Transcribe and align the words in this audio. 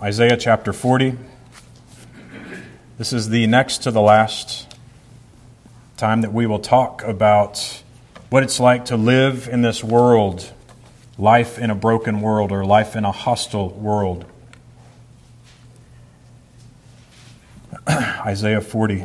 Isaiah 0.00 0.36
chapter 0.36 0.72
40. 0.72 1.18
This 2.98 3.12
is 3.12 3.30
the 3.30 3.48
next 3.48 3.78
to 3.78 3.90
the 3.90 4.00
last 4.00 4.72
time 5.96 6.20
that 6.20 6.32
we 6.32 6.46
will 6.46 6.60
talk 6.60 7.02
about 7.02 7.82
what 8.30 8.44
it's 8.44 8.60
like 8.60 8.84
to 8.84 8.96
live 8.96 9.48
in 9.48 9.62
this 9.62 9.82
world, 9.82 10.52
life 11.18 11.58
in 11.58 11.68
a 11.70 11.74
broken 11.74 12.20
world, 12.20 12.52
or 12.52 12.64
life 12.64 12.94
in 12.94 13.04
a 13.04 13.10
hostile 13.10 13.70
world. 13.70 14.24
Isaiah 17.88 18.60
40. 18.60 19.04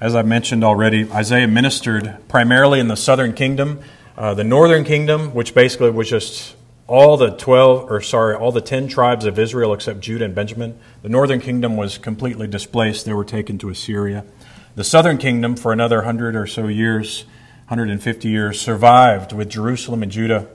As 0.00 0.14
I 0.14 0.22
mentioned 0.22 0.64
already, 0.64 1.10
Isaiah 1.12 1.46
ministered 1.46 2.16
primarily 2.28 2.80
in 2.80 2.88
the 2.88 2.96
southern 2.96 3.34
kingdom. 3.34 3.80
Uh, 4.16 4.32
the 4.32 4.44
northern 4.44 4.84
kingdom, 4.84 5.34
which 5.34 5.54
basically 5.54 5.90
was 5.90 6.08
just 6.08 6.54
all 6.86 7.16
the 7.16 7.30
12, 7.30 7.90
or 7.90 8.00
sorry, 8.00 8.36
all 8.36 8.52
the 8.52 8.60
10 8.60 8.86
tribes 8.86 9.24
of 9.24 9.38
Israel 9.38 9.72
except 9.72 10.00
Judah 10.00 10.24
and 10.24 10.34
Benjamin, 10.34 10.78
the 11.02 11.08
northern 11.08 11.40
kingdom 11.40 11.76
was 11.76 11.98
completely 11.98 12.46
displaced. 12.46 13.06
They 13.06 13.12
were 13.12 13.24
taken 13.24 13.58
to 13.58 13.70
Assyria. 13.70 14.24
The 14.76 14.84
southern 14.84 15.18
kingdom, 15.18 15.56
for 15.56 15.72
another 15.72 15.96
100 15.98 16.36
or 16.36 16.46
so 16.46 16.68
years, 16.68 17.24
150 17.68 18.28
years, 18.28 18.60
survived 18.60 19.32
with 19.32 19.48
Jerusalem 19.48 20.02
and 20.02 20.12
Judah 20.12 20.46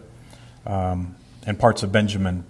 um, 0.65 1.15
and 1.45 1.59
parts 1.59 1.83
of 1.83 1.91
Benjamin. 1.91 2.45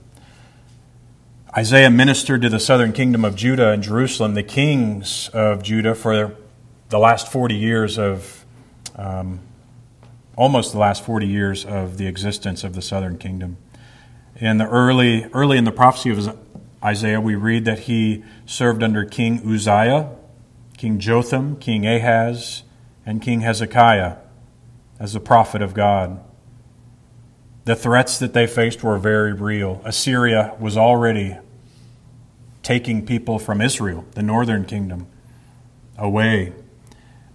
Isaiah 1.57 1.89
ministered 1.89 2.43
to 2.43 2.49
the 2.49 2.59
southern 2.59 2.93
kingdom 2.93 3.25
of 3.25 3.35
Judah 3.35 3.71
and 3.71 3.81
Jerusalem, 3.81 4.35
the 4.35 4.43
kings 4.43 5.29
of 5.29 5.63
Judah, 5.63 5.95
for 5.95 6.35
the 6.89 6.99
last 6.99 7.31
40 7.31 7.55
years 7.55 7.97
of, 7.97 8.45
um, 8.95 9.39
almost 10.39 10.71
the 10.71 10.79
last 10.79 11.03
40 11.03 11.27
years 11.27 11.65
of 11.65 11.97
the 11.97 12.07
existence 12.07 12.63
of 12.63 12.73
the 12.73 12.81
southern 12.81 13.17
kingdom. 13.17 13.57
In 14.37 14.57
the 14.57 14.69
early, 14.69 15.25
early 15.33 15.57
in 15.57 15.65
the 15.65 15.71
prophecy 15.71 16.11
of 16.11 16.39
Isaiah, 16.81 17.19
we 17.19 17.35
read 17.35 17.65
that 17.65 17.79
he 17.79 18.23
served 18.45 18.81
under 18.81 19.03
King 19.03 19.41
Uzziah, 19.45 20.09
King 20.77 20.97
Jotham, 20.97 21.57
King 21.57 21.85
Ahaz, 21.85 22.63
and 23.05 23.21
King 23.21 23.41
Hezekiah 23.41 24.15
as 24.97 25.11
the 25.11 25.19
prophet 25.19 25.61
of 25.61 25.73
God. 25.73 26.23
The 27.65 27.75
threats 27.75 28.17
that 28.19 28.33
they 28.33 28.47
faced 28.47 28.81
were 28.81 28.97
very 28.97 29.33
real. 29.33 29.81
Assyria 29.83 30.55
was 30.57 30.77
already 30.77 31.37
taking 32.63 33.05
people 33.05 33.39
from 33.39 33.59
Israel, 33.59 34.05
the 34.13 34.23
northern 34.23 34.63
kingdom, 34.63 35.07
away 35.97 36.53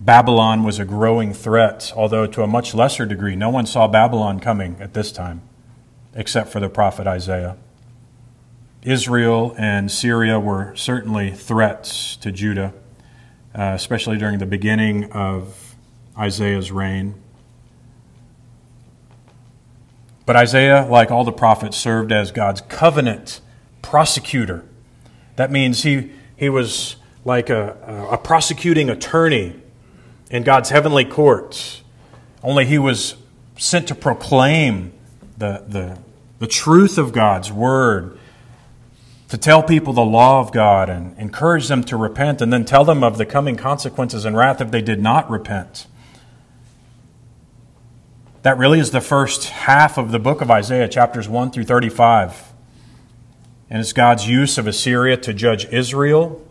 Babylon 0.00 0.64
was 0.64 0.78
a 0.78 0.84
growing 0.84 1.32
threat, 1.32 1.92
although 1.96 2.26
to 2.26 2.42
a 2.42 2.46
much 2.46 2.74
lesser 2.74 3.06
degree. 3.06 3.36
No 3.36 3.48
one 3.48 3.66
saw 3.66 3.88
Babylon 3.88 4.40
coming 4.40 4.76
at 4.80 4.92
this 4.92 5.12
time, 5.12 5.42
except 6.14 6.50
for 6.50 6.60
the 6.60 6.68
prophet 6.68 7.06
Isaiah. 7.06 7.56
Israel 8.82 9.54
and 9.56 9.90
Syria 9.90 10.38
were 10.38 10.74
certainly 10.76 11.30
threats 11.30 12.16
to 12.16 12.30
Judah, 12.30 12.74
uh, 13.54 13.72
especially 13.74 14.18
during 14.18 14.38
the 14.38 14.46
beginning 14.46 15.10
of 15.12 15.74
Isaiah's 16.18 16.70
reign. 16.70 17.14
But 20.26 20.36
Isaiah, 20.36 20.86
like 20.88 21.10
all 21.10 21.24
the 21.24 21.32
prophets, 21.32 21.76
served 21.76 22.12
as 22.12 22.30
God's 22.30 22.60
covenant 22.62 23.40
prosecutor. 23.80 24.64
That 25.36 25.50
means 25.50 25.82
he, 25.82 26.12
he 26.36 26.48
was 26.48 26.96
like 27.24 27.48
a, 27.48 28.08
a 28.10 28.18
prosecuting 28.18 28.90
attorney 28.90 29.60
in 30.30 30.42
God's 30.42 30.70
heavenly 30.70 31.04
courts. 31.04 31.82
Only 32.42 32.66
he 32.66 32.78
was 32.78 33.16
sent 33.56 33.88
to 33.88 33.94
proclaim 33.94 34.92
the, 35.36 35.64
the, 35.66 35.98
the 36.38 36.46
truth 36.46 36.98
of 36.98 37.12
God's 37.12 37.52
word, 37.52 38.18
to 39.28 39.38
tell 39.38 39.62
people 39.62 39.92
the 39.92 40.04
law 40.04 40.40
of 40.40 40.52
God 40.52 40.88
and 40.88 41.18
encourage 41.18 41.68
them 41.68 41.82
to 41.84 41.96
repent, 41.96 42.40
and 42.40 42.52
then 42.52 42.64
tell 42.64 42.84
them 42.84 43.02
of 43.02 43.18
the 43.18 43.26
coming 43.26 43.56
consequences 43.56 44.24
and 44.24 44.36
wrath 44.36 44.60
if 44.60 44.70
they 44.70 44.82
did 44.82 45.02
not 45.02 45.28
repent. 45.30 45.86
That 48.42 48.58
really 48.58 48.78
is 48.78 48.90
the 48.90 49.00
first 49.00 49.48
half 49.48 49.96
of 49.96 50.12
the 50.12 50.18
book 50.18 50.42
of 50.42 50.50
Isaiah, 50.50 50.86
chapters 50.86 51.28
1 51.28 51.50
through 51.50 51.64
35. 51.64 52.52
And 53.70 53.80
it's 53.80 53.94
God's 53.94 54.28
use 54.28 54.58
of 54.58 54.66
Assyria 54.66 55.16
to 55.16 55.32
judge 55.32 55.64
Israel 55.72 56.43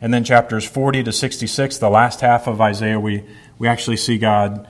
and 0.00 0.12
then 0.12 0.24
chapters 0.24 0.66
40 0.66 1.04
to 1.04 1.12
66, 1.12 1.78
the 1.78 1.88
last 1.88 2.20
half 2.20 2.46
of 2.46 2.60
Isaiah, 2.60 3.00
we, 3.00 3.24
we 3.58 3.68
actually 3.68 3.96
see 3.96 4.18
God 4.18 4.68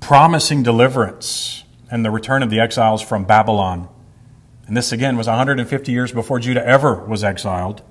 promising 0.00 0.62
deliverance 0.62 1.64
and 1.90 2.04
the 2.04 2.10
return 2.10 2.42
of 2.42 2.50
the 2.50 2.58
exiles 2.58 3.02
from 3.02 3.24
Babylon. 3.24 3.88
And 4.66 4.76
this, 4.76 4.92
again, 4.92 5.16
was 5.16 5.26
150 5.26 5.92
years 5.92 6.12
before 6.12 6.40
Judah 6.40 6.66
ever 6.66 7.04
was 7.04 7.22
exiled. 7.22 7.82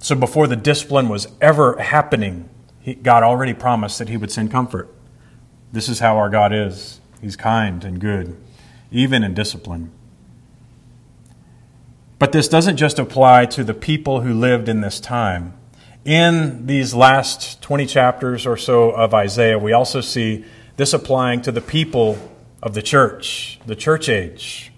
So 0.00 0.14
before 0.14 0.46
the 0.46 0.56
discipline 0.56 1.08
was 1.08 1.28
ever 1.40 1.78
happening, 1.78 2.48
he, 2.80 2.94
God 2.94 3.22
already 3.22 3.54
promised 3.54 3.98
that 3.98 4.08
He 4.08 4.16
would 4.16 4.32
send 4.32 4.50
comfort. 4.50 4.92
This 5.72 5.88
is 5.88 6.00
how 6.00 6.16
our 6.16 6.30
God 6.30 6.52
is. 6.52 7.00
He's 7.20 7.36
kind 7.36 7.84
and 7.84 8.00
good, 8.00 8.36
even 8.90 9.22
in 9.22 9.34
discipline. 9.34 9.92
But 12.20 12.32
this 12.32 12.48
doesn't 12.48 12.76
just 12.76 12.98
apply 12.98 13.46
to 13.46 13.64
the 13.64 13.72
people 13.72 14.20
who 14.20 14.34
lived 14.34 14.68
in 14.68 14.82
this 14.82 15.00
time. 15.00 15.54
In 16.04 16.66
these 16.66 16.92
last 16.94 17.62
20 17.62 17.86
chapters 17.86 18.46
or 18.46 18.58
so 18.58 18.90
of 18.90 19.14
Isaiah, 19.14 19.58
we 19.58 19.72
also 19.72 20.02
see 20.02 20.44
this 20.76 20.92
applying 20.92 21.40
to 21.42 21.50
the 21.50 21.62
people 21.62 22.18
of 22.62 22.74
the 22.74 22.82
church, 22.82 23.58
the 23.64 23.74
church 23.74 24.10
age, 24.10 24.70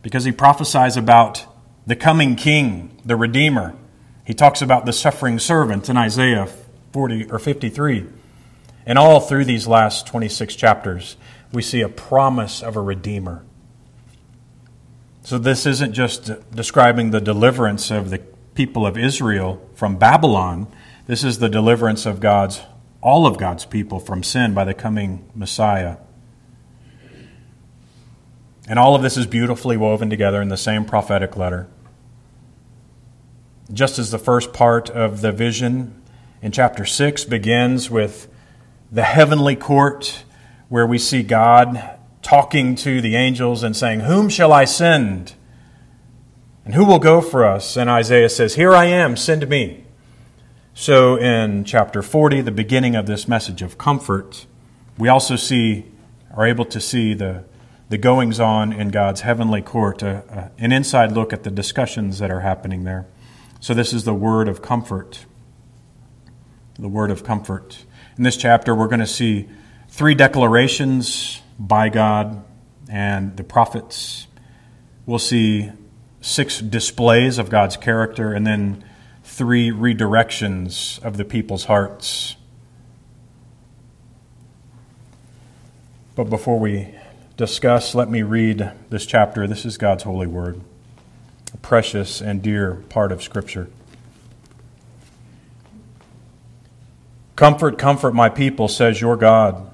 because 0.00 0.24
he 0.24 0.32
prophesies 0.32 0.96
about 0.96 1.44
the 1.86 1.96
coming 1.96 2.34
king, 2.34 2.98
the 3.04 3.14
Redeemer. 3.14 3.76
He 4.24 4.32
talks 4.32 4.62
about 4.62 4.86
the 4.86 4.92
suffering 4.94 5.38
servant 5.38 5.90
in 5.90 5.98
Isaiah 5.98 6.48
40 6.94 7.30
or 7.30 7.38
53. 7.38 8.06
And 8.86 8.98
all 8.98 9.20
through 9.20 9.44
these 9.44 9.66
last 9.66 10.06
26 10.06 10.56
chapters, 10.56 11.18
we 11.52 11.60
see 11.60 11.82
a 11.82 11.90
promise 11.90 12.62
of 12.62 12.74
a 12.74 12.80
Redeemer 12.80 13.44
so 15.24 15.38
this 15.38 15.64
isn't 15.64 15.94
just 15.94 16.30
describing 16.54 17.10
the 17.10 17.20
deliverance 17.20 17.90
of 17.90 18.10
the 18.10 18.18
people 18.54 18.86
of 18.86 18.98
Israel 18.98 19.66
from 19.74 19.96
Babylon. 19.96 20.66
This 21.06 21.24
is 21.24 21.38
the 21.38 21.48
deliverance 21.48 22.04
of 22.04 22.20
God's 22.20 22.60
all 23.00 23.26
of 23.26 23.36
God's 23.36 23.66
people 23.66 24.00
from 24.00 24.22
sin 24.22 24.54
by 24.54 24.64
the 24.64 24.72
coming 24.72 25.28
Messiah. 25.34 25.96
And 28.66 28.78
all 28.78 28.94
of 28.94 29.02
this 29.02 29.18
is 29.18 29.26
beautifully 29.26 29.76
woven 29.76 30.08
together 30.08 30.40
in 30.40 30.48
the 30.48 30.56
same 30.56 30.86
prophetic 30.86 31.36
letter. 31.36 31.68
Just 33.72 33.98
as 33.98 34.10
the 34.10 34.18
first 34.18 34.54
part 34.54 34.88
of 34.88 35.20
the 35.20 35.32
vision 35.32 36.02
in 36.40 36.50
chapter 36.50 36.86
6 36.86 37.24
begins 37.24 37.90
with 37.90 38.28
the 38.90 39.02
heavenly 39.02 39.56
court 39.56 40.24
where 40.68 40.86
we 40.86 40.98
see 40.98 41.22
God 41.22 41.98
talking 42.24 42.74
to 42.74 43.00
the 43.00 43.14
angels 43.14 43.62
and 43.62 43.76
saying, 43.76 44.00
Whom 44.00 44.28
shall 44.28 44.52
I 44.52 44.64
send? 44.64 45.34
And 46.64 46.74
who 46.74 46.84
will 46.84 46.98
go 46.98 47.20
for 47.20 47.44
us? 47.44 47.76
And 47.76 47.88
Isaiah 47.88 48.30
says, 48.30 48.56
Here 48.56 48.74
I 48.74 48.86
am, 48.86 49.16
send 49.16 49.48
me. 49.48 49.84
So 50.72 51.16
in 51.16 51.64
chapter 51.64 52.02
40, 52.02 52.40
the 52.40 52.50
beginning 52.50 52.96
of 52.96 53.06
this 53.06 53.28
message 53.28 53.62
of 53.62 53.78
comfort, 53.78 54.46
we 54.98 55.08
also 55.08 55.36
see, 55.36 55.84
are 56.34 56.46
able 56.46 56.64
to 56.64 56.80
see 56.80 57.14
the, 57.14 57.44
the 57.90 57.98
goings 57.98 58.40
on 58.40 58.72
in 58.72 58.88
God's 58.88 59.20
heavenly 59.20 59.62
court, 59.62 60.02
an 60.02 60.72
inside 60.72 61.12
look 61.12 61.32
at 61.32 61.44
the 61.44 61.50
discussions 61.50 62.18
that 62.18 62.30
are 62.30 62.40
happening 62.40 62.82
there. 62.82 63.06
So 63.60 63.74
this 63.74 63.92
is 63.92 64.04
the 64.04 64.14
word 64.14 64.48
of 64.48 64.62
comfort. 64.62 65.26
The 66.78 66.88
word 66.88 67.10
of 67.10 67.22
comfort. 67.22 67.84
In 68.16 68.24
this 68.24 68.36
chapter, 68.36 68.74
we're 68.74 68.88
going 68.88 69.00
to 69.00 69.06
see 69.06 69.48
three 69.88 70.14
declarations 70.14 71.42
by 71.58 71.88
God 71.88 72.44
and 72.88 73.36
the 73.36 73.44
prophets. 73.44 74.26
We'll 75.06 75.18
see 75.18 75.70
six 76.20 76.60
displays 76.60 77.38
of 77.38 77.50
God's 77.50 77.76
character 77.76 78.32
and 78.32 78.46
then 78.46 78.84
three 79.22 79.70
redirections 79.70 81.02
of 81.04 81.16
the 81.16 81.24
people's 81.24 81.64
hearts. 81.64 82.36
But 86.14 86.30
before 86.30 86.58
we 86.58 86.94
discuss, 87.36 87.94
let 87.94 88.08
me 88.08 88.22
read 88.22 88.70
this 88.88 89.04
chapter. 89.04 89.46
This 89.46 89.64
is 89.64 89.76
God's 89.76 90.04
holy 90.04 90.28
word, 90.28 90.60
a 91.52 91.56
precious 91.56 92.20
and 92.20 92.40
dear 92.40 92.76
part 92.88 93.10
of 93.10 93.22
Scripture. 93.22 93.68
Comfort, 97.34 97.78
comfort 97.78 98.14
my 98.14 98.28
people, 98.28 98.68
says 98.68 99.00
your 99.00 99.16
God. 99.16 99.73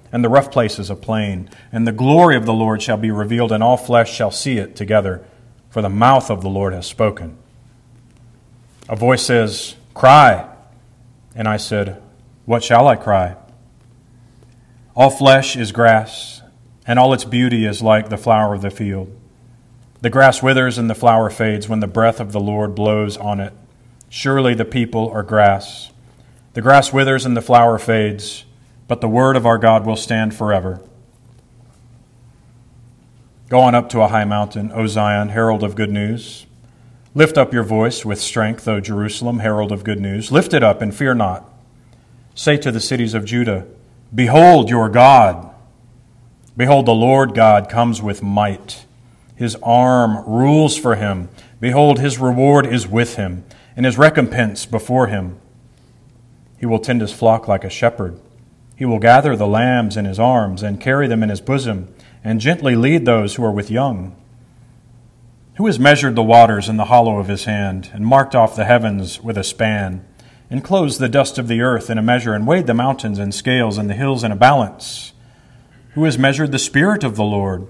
and 0.11 0.23
the 0.23 0.29
rough 0.29 0.51
places 0.51 0.89
a 0.89 0.95
plain. 0.95 1.49
And 1.71 1.87
the 1.87 1.91
glory 1.91 2.35
of 2.35 2.45
the 2.45 2.53
Lord 2.53 2.81
shall 2.81 2.97
be 2.97 3.11
revealed, 3.11 3.51
and 3.51 3.63
all 3.63 3.77
flesh 3.77 4.13
shall 4.13 4.31
see 4.31 4.57
it 4.57 4.75
together, 4.75 5.25
for 5.69 5.81
the 5.81 5.89
mouth 5.89 6.29
of 6.29 6.41
the 6.41 6.49
Lord 6.49 6.73
has 6.73 6.85
spoken. 6.85 7.37
A 8.89 8.95
voice 8.95 9.25
says, 9.25 9.75
Cry. 9.93 10.47
And 11.35 11.47
I 11.47 11.57
said, 11.57 12.01
What 12.45 12.63
shall 12.63 12.87
I 12.87 12.95
cry? 12.95 13.35
All 14.95 15.09
flesh 15.09 15.55
is 15.55 15.71
grass 15.71 16.41
and 16.85 16.99
all 16.99 17.13
its 17.13 17.25
beauty 17.25 17.65
is 17.65 17.81
like 17.81 18.09
the 18.09 18.17
flower 18.17 18.53
of 18.53 18.61
the 18.61 18.71
field. 18.71 19.15
The 20.01 20.09
grass 20.09 20.41
withers 20.41 20.77
and 20.77 20.89
the 20.89 20.95
flower 20.95 21.29
fades 21.29 21.69
when 21.69 21.79
the 21.79 21.87
breath 21.87 22.19
of 22.19 22.31
the 22.31 22.39
Lord 22.39 22.73
blows 22.75 23.17
on 23.17 23.39
it. 23.39 23.53
Surely 24.09 24.55
the 24.55 24.65
people 24.65 25.09
are 25.09 25.23
grass. 25.23 25.91
The 26.53 26.61
grass 26.61 26.91
withers 26.91 27.25
and 27.25 27.37
the 27.37 27.41
flower 27.41 27.77
fades, 27.77 28.45
but 28.91 28.99
the 28.99 29.07
word 29.07 29.37
of 29.37 29.45
our 29.45 29.57
God 29.57 29.85
will 29.85 29.95
stand 29.95 30.35
forever. 30.35 30.81
Go 33.47 33.61
on 33.61 33.73
up 33.73 33.87
to 33.91 34.01
a 34.01 34.09
high 34.09 34.25
mountain, 34.25 34.69
O 34.73 34.85
Zion, 34.85 35.29
herald 35.29 35.63
of 35.63 35.75
good 35.75 35.89
news. 35.89 36.45
Lift 37.15 37.37
up 37.37 37.53
your 37.53 37.63
voice 37.63 38.03
with 38.03 38.19
strength, 38.19 38.67
O 38.67 38.81
Jerusalem, 38.81 39.39
herald 39.39 39.71
of 39.71 39.85
good 39.85 40.01
news. 40.01 40.29
Lift 40.29 40.53
it 40.53 40.61
up 40.61 40.81
and 40.81 40.93
fear 40.93 41.13
not. 41.13 41.49
Say 42.35 42.57
to 42.57 42.69
the 42.69 42.81
cities 42.81 43.13
of 43.13 43.23
Judah, 43.23 43.65
Behold 44.13 44.69
your 44.69 44.89
God. 44.89 45.49
Behold, 46.57 46.85
the 46.85 46.91
Lord 46.91 47.33
God 47.33 47.69
comes 47.69 48.01
with 48.01 48.21
might. 48.21 48.85
His 49.37 49.55
arm 49.63 50.21
rules 50.27 50.75
for 50.75 50.97
him. 50.97 51.29
Behold, 51.61 51.99
his 51.99 52.19
reward 52.19 52.65
is 52.65 52.89
with 52.89 53.15
him, 53.15 53.45
and 53.77 53.85
his 53.85 53.97
recompense 53.97 54.65
before 54.65 55.07
him. 55.07 55.39
He 56.59 56.65
will 56.65 56.79
tend 56.79 56.99
his 56.99 57.13
flock 57.13 57.47
like 57.47 57.63
a 57.63 57.69
shepherd. 57.69 58.19
He 58.81 58.85
will 58.85 58.97
gather 58.97 59.35
the 59.35 59.45
lambs 59.45 59.95
in 59.95 60.05
his 60.05 60.17
arms 60.17 60.63
and 60.63 60.81
carry 60.81 61.05
them 61.05 61.21
in 61.21 61.29
his 61.29 61.39
bosom, 61.39 61.93
and 62.23 62.41
gently 62.41 62.75
lead 62.75 63.05
those 63.05 63.35
who 63.35 63.45
are 63.45 63.51
with 63.51 63.69
young. 63.69 64.15
Who 65.57 65.67
has 65.67 65.77
measured 65.77 66.15
the 66.15 66.23
waters 66.23 66.67
in 66.67 66.77
the 66.77 66.85
hollow 66.85 67.19
of 67.19 67.27
his 67.27 67.45
hand, 67.45 67.91
and 67.93 68.03
marked 68.03 68.33
off 68.33 68.55
the 68.55 68.65
heavens 68.65 69.21
with 69.21 69.37
a 69.37 69.43
span, 69.43 70.03
enclosed 70.49 70.99
the 70.99 71.07
dust 71.07 71.37
of 71.37 71.47
the 71.47 71.61
earth 71.61 71.91
in 71.91 71.99
a 71.99 72.01
measure, 72.01 72.33
and 72.33 72.47
weighed 72.47 72.65
the 72.65 72.73
mountains 72.73 73.19
in 73.19 73.31
scales 73.31 73.77
and 73.77 73.87
the 73.87 73.93
hills 73.93 74.23
in 74.23 74.31
a 74.31 74.35
balance? 74.35 75.13
Who 75.93 76.05
has 76.05 76.17
measured 76.17 76.51
the 76.51 76.57
Spirit 76.57 77.03
of 77.03 77.15
the 77.15 77.23
Lord? 77.23 77.67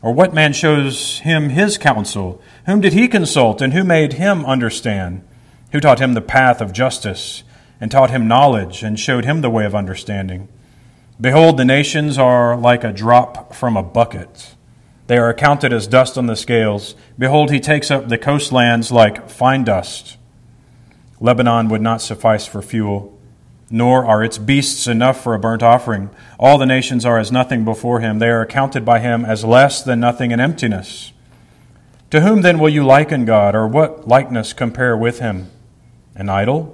Or 0.00 0.12
what 0.12 0.32
man 0.32 0.54
shows 0.54 1.18
him 1.18 1.50
his 1.50 1.76
counsel? 1.76 2.40
Whom 2.64 2.80
did 2.80 2.94
he 2.94 3.06
consult, 3.06 3.60
and 3.60 3.74
who 3.74 3.84
made 3.84 4.14
him 4.14 4.46
understand? 4.46 5.24
Who 5.72 5.80
taught 5.80 6.00
him 6.00 6.14
the 6.14 6.22
path 6.22 6.62
of 6.62 6.72
justice, 6.72 7.42
and 7.82 7.90
taught 7.90 8.08
him 8.08 8.26
knowledge, 8.26 8.82
and 8.82 8.98
showed 8.98 9.26
him 9.26 9.42
the 9.42 9.50
way 9.50 9.66
of 9.66 9.74
understanding? 9.74 10.48
Behold, 11.24 11.56
the 11.56 11.64
nations 11.64 12.18
are 12.18 12.54
like 12.54 12.84
a 12.84 12.92
drop 12.92 13.54
from 13.54 13.78
a 13.78 13.82
bucket. 13.82 14.54
They 15.06 15.16
are 15.16 15.30
accounted 15.30 15.72
as 15.72 15.86
dust 15.86 16.18
on 16.18 16.26
the 16.26 16.36
scales. 16.36 16.94
Behold, 17.18 17.50
he 17.50 17.60
takes 17.60 17.90
up 17.90 18.10
the 18.10 18.18
coastlands 18.18 18.92
like 18.92 19.30
fine 19.30 19.64
dust. 19.64 20.18
Lebanon 21.20 21.70
would 21.70 21.80
not 21.80 22.02
suffice 22.02 22.44
for 22.46 22.60
fuel 22.60 23.18
nor 23.70 24.04
are 24.04 24.22
its 24.22 24.36
beasts 24.36 24.86
enough 24.86 25.22
for 25.22 25.32
a 25.32 25.38
burnt 25.38 25.62
offering. 25.62 26.10
All 26.38 26.58
the 26.58 26.66
nations 26.66 27.06
are 27.06 27.18
as 27.18 27.32
nothing 27.32 27.64
before 27.64 28.00
him. 28.00 28.18
They 28.18 28.28
are 28.28 28.42
accounted 28.42 28.84
by 28.84 28.98
him 28.98 29.24
as 29.24 29.46
less 29.46 29.82
than 29.82 30.00
nothing 30.00 30.30
and 30.30 30.42
emptiness. 30.42 31.14
To 32.10 32.20
whom 32.20 32.42
then 32.42 32.58
will 32.58 32.68
you 32.68 32.84
liken 32.84 33.24
God, 33.24 33.54
or 33.54 33.66
what 33.66 34.06
likeness 34.06 34.52
compare 34.52 34.94
with 34.94 35.20
him? 35.20 35.50
An 36.14 36.28
idol? 36.28 36.73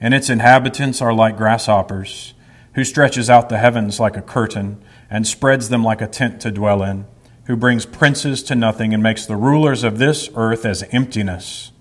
and 0.00 0.14
its 0.14 0.30
inhabitants 0.30 1.00
are 1.00 1.14
like 1.14 1.36
grasshoppers, 1.36 2.34
who 2.74 2.84
stretches 2.84 3.30
out 3.30 3.48
the 3.48 3.58
heavens 3.58 3.98
like 3.98 4.16
a 4.16 4.22
curtain 4.22 4.82
and 5.08 5.26
spreads 5.26 5.68
them 5.68 5.82
like 5.82 6.00
a 6.00 6.06
tent 6.06 6.40
to 6.42 6.50
dwell 6.50 6.82
in, 6.82 7.06
who 7.44 7.56
brings 7.56 7.86
princes 7.86 8.42
to 8.42 8.54
nothing 8.54 8.92
and 8.92 9.02
makes 9.02 9.24
the 9.24 9.36
rulers 9.36 9.84
of 9.84 9.98
this 9.98 10.28
earth 10.34 10.64
as 10.64 10.82
emptiness. 10.90 11.72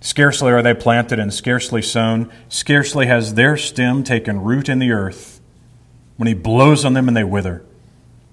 Scarcely 0.00 0.52
are 0.52 0.62
they 0.62 0.74
planted 0.74 1.18
and 1.18 1.32
scarcely 1.32 1.82
sown, 1.82 2.30
scarcely 2.48 3.06
has 3.06 3.34
their 3.34 3.56
stem 3.56 4.02
taken 4.02 4.42
root 4.42 4.68
in 4.68 4.78
the 4.78 4.92
earth, 4.92 5.40
when 6.16 6.26
he 6.26 6.34
blows 6.34 6.84
on 6.84 6.94
them 6.94 7.08
and 7.08 7.16
they 7.16 7.24
wither, 7.24 7.64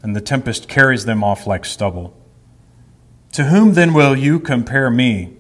and 0.02 0.16
the 0.16 0.22
tempest 0.22 0.70
carries 0.70 1.06
them 1.06 1.24
off 1.24 1.48
like 1.48 1.66
stubble. 1.66 2.16
To 3.34 3.46
whom 3.46 3.74
then 3.74 3.94
will 3.94 4.16
you 4.16 4.40
compare 4.40 4.90
me, 4.90 5.34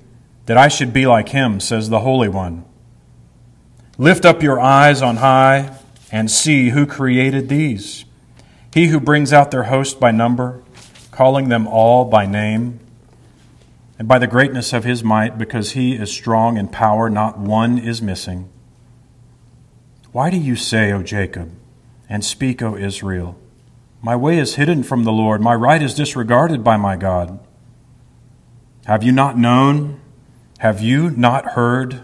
that 0.47 0.57
I 0.57 0.67
should 0.67 0.93
be 0.93 1.05
like 1.05 1.29
him, 1.29 1.59
says 1.59 1.89
the 1.89 2.01
Holy 2.01 2.29
One? 2.29 2.65
Lift 3.97 4.25
up 4.25 4.43
your 4.43 4.59
eyes 4.59 5.01
on 5.01 5.17
high 5.17 5.75
and 6.11 6.29
see 6.29 6.69
who 6.69 6.85
created 6.85 7.49
these. 7.49 8.05
He 8.73 8.87
who 8.87 8.99
brings 8.99 9.33
out 9.33 9.49
their 9.49 9.63
host 9.63 9.99
by 9.99 10.11
number, 10.11 10.61
calling 11.09 11.49
them 11.49 11.67
all 11.67 12.05
by 12.05 12.25
name 12.25 12.79
and 13.97 14.07
by 14.07 14.19
the 14.19 14.27
greatness 14.27 14.73
of 14.73 14.83
his 14.83 15.03
might, 15.03 15.39
because 15.39 15.71
he 15.71 15.95
is 15.95 16.11
strong 16.11 16.57
in 16.57 16.67
power, 16.67 17.09
not 17.09 17.39
one 17.39 17.79
is 17.79 17.99
missing. 17.99 18.47
Why 20.11 20.29
do 20.29 20.37
you 20.37 20.55
say, 20.55 20.91
O 20.91 21.01
Jacob, 21.01 21.51
and 22.07 22.23
speak, 22.23 22.61
O 22.61 22.75
Israel? 22.75 23.35
My 24.01 24.15
way 24.15 24.37
is 24.37 24.55
hidden 24.55 24.83
from 24.83 25.03
the 25.03 25.11
Lord, 25.11 25.41
my 25.41 25.55
right 25.55 25.81
is 25.81 25.95
disregarded 25.95 26.63
by 26.63 26.77
my 26.77 26.95
God. 26.95 27.39
Have 28.85 29.03
you 29.03 29.11
not 29.11 29.37
known? 29.37 29.99
Have 30.59 30.79
you 30.79 31.09
not 31.09 31.53
heard? 31.53 32.03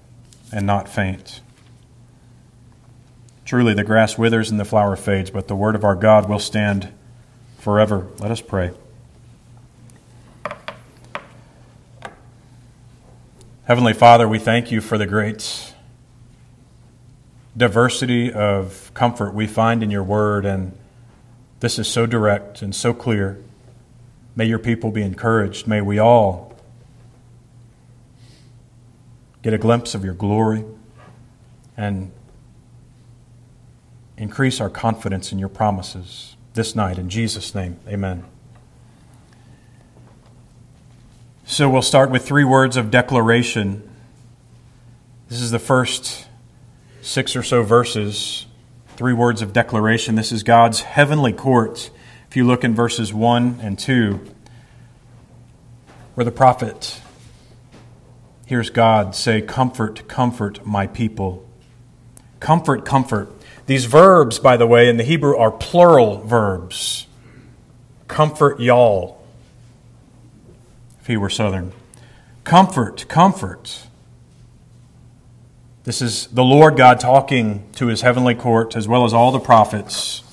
and 0.51 0.65
not 0.65 0.89
faint. 0.89 1.41
Truly, 3.45 3.73
the 3.73 3.83
grass 3.83 4.17
withers 4.17 4.49
and 4.49 4.59
the 4.59 4.65
flower 4.65 4.95
fades, 4.95 5.29
but 5.29 5.47
the 5.47 5.55
word 5.55 5.75
of 5.75 5.83
our 5.83 5.95
God 5.95 6.29
will 6.29 6.39
stand 6.39 6.91
forever. 7.57 8.07
Let 8.19 8.31
us 8.31 8.41
pray. 8.41 8.71
Heavenly 13.65 13.93
Father, 13.93 14.27
we 14.27 14.39
thank 14.39 14.71
you 14.71 14.81
for 14.81 14.97
the 14.97 15.05
great 15.05 15.73
diversity 17.55 18.31
of 18.31 18.91
comfort 18.93 19.33
we 19.33 19.47
find 19.47 19.83
in 19.83 19.91
your 19.91 20.03
word, 20.03 20.45
and 20.45 20.77
this 21.59 21.77
is 21.77 21.87
so 21.87 22.05
direct 22.05 22.61
and 22.61 22.73
so 22.73 22.93
clear. 22.93 23.41
May 24.35 24.45
your 24.45 24.59
people 24.59 24.91
be 24.91 25.01
encouraged. 25.01 25.67
May 25.67 25.81
we 25.81 25.99
all 25.99 26.50
get 29.41 29.53
a 29.53 29.57
glimpse 29.57 29.95
of 29.95 30.05
your 30.05 30.13
glory 30.13 30.63
and 31.77 32.11
increase 34.17 34.61
our 34.61 34.69
confidence 34.69 35.31
in 35.31 35.39
your 35.39 35.49
promises 35.49 36.35
this 36.53 36.75
night. 36.75 36.97
In 36.97 37.09
Jesus' 37.09 37.55
name, 37.55 37.79
amen. 37.87 38.23
So 41.45 41.69
we'll 41.69 41.81
start 41.81 42.11
with 42.11 42.25
three 42.25 42.43
words 42.43 42.77
of 42.77 42.91
declaration. 42.91 43.89
This 45.27 45.41
is 45.41 45.51
the 45.51 45.59
first 45.59 46.27
six 47.01 47.35
or 47.35 47.43
so 47.43 47.63
verses. 47.63 48.45
Three 48.95 49.13
words 49.13 49.41
of 49.41 49.51
declaration. 49.53 50.15
This 50.15 50.31
is 50.31 50.43
God's 50.43 50.81
heavenly 50.81 51.33
court. 51.33 51.89
If 52.29 52.37
you 52.37 52.45
look 52.45 52.63
in 52.63 52.75
verses 52.75 53.13
1 53.13 53.59
and 53.61 53.77
2, 53.77 54.19
where 56.13 56.23
the 56.23 56.31
prophet 56.31 57.00
hears 58.51 58.69
God 58.69 59.15
say, 59.15 59.41
Comfort, 59.41 60.09
comfort 60.09 60.65
my 60.65 60.85
people. 60.85 61.49
Comfort, 62.41 62.83
comfort. 62.83 63.31
These 63.65 63.85
verbs, 63.85 64.39
by 64.39 64.57
the 64.57 64.67
way, 64.67 64.89
in 64.89 64.97
the 64.97 65.05
Hebrew 65.05 65.37
are 65.37 65.51
plural 65.51 66.17
verbs. 66.17 67.07
Comfort 68.09 68.59
y'all, 68.59 69.23
if 70.99 71.07
he 71.07 71.15
were 71.15 71.29
southern. 71.29 71.71
Comfort, 72.43 73.07
comfort. 73.07 73.87
This 75.85 76.01
is 76.01 76.27
the 76.27 76.43
Lord 76.43 76.75
God 76.75 76.99
talking 76.99 77.63
to 77.75 77.87
his 77.87 78.01
heavenly 78.01 78.35
court 78.35 78.75
as 78.75 78.85
well 78.85 79.05
as 79.05 79.13
all 79.13 79.31
the 79.31 79.39
prophets. 79.39 80.23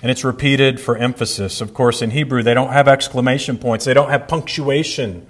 And 0.00 0.10
it's 0.10 0.24
repeated 0.24 0.80
for 0.80 0.96
emphasis. 0.96 1.60
Of 1.60 1.74
course, 1.74 2.00
in 2.00 2.12
Hebrew, 2.12 2.42
they 2.42 2.54
don't 2.54 2.72
have 2.72 2.88
exclamation 2.88 3.58
points, 3.58 3.84
they 3.84 3.92
don't 3.92 4.08
have 4.08 4.28
punctuation. 4.28 5.26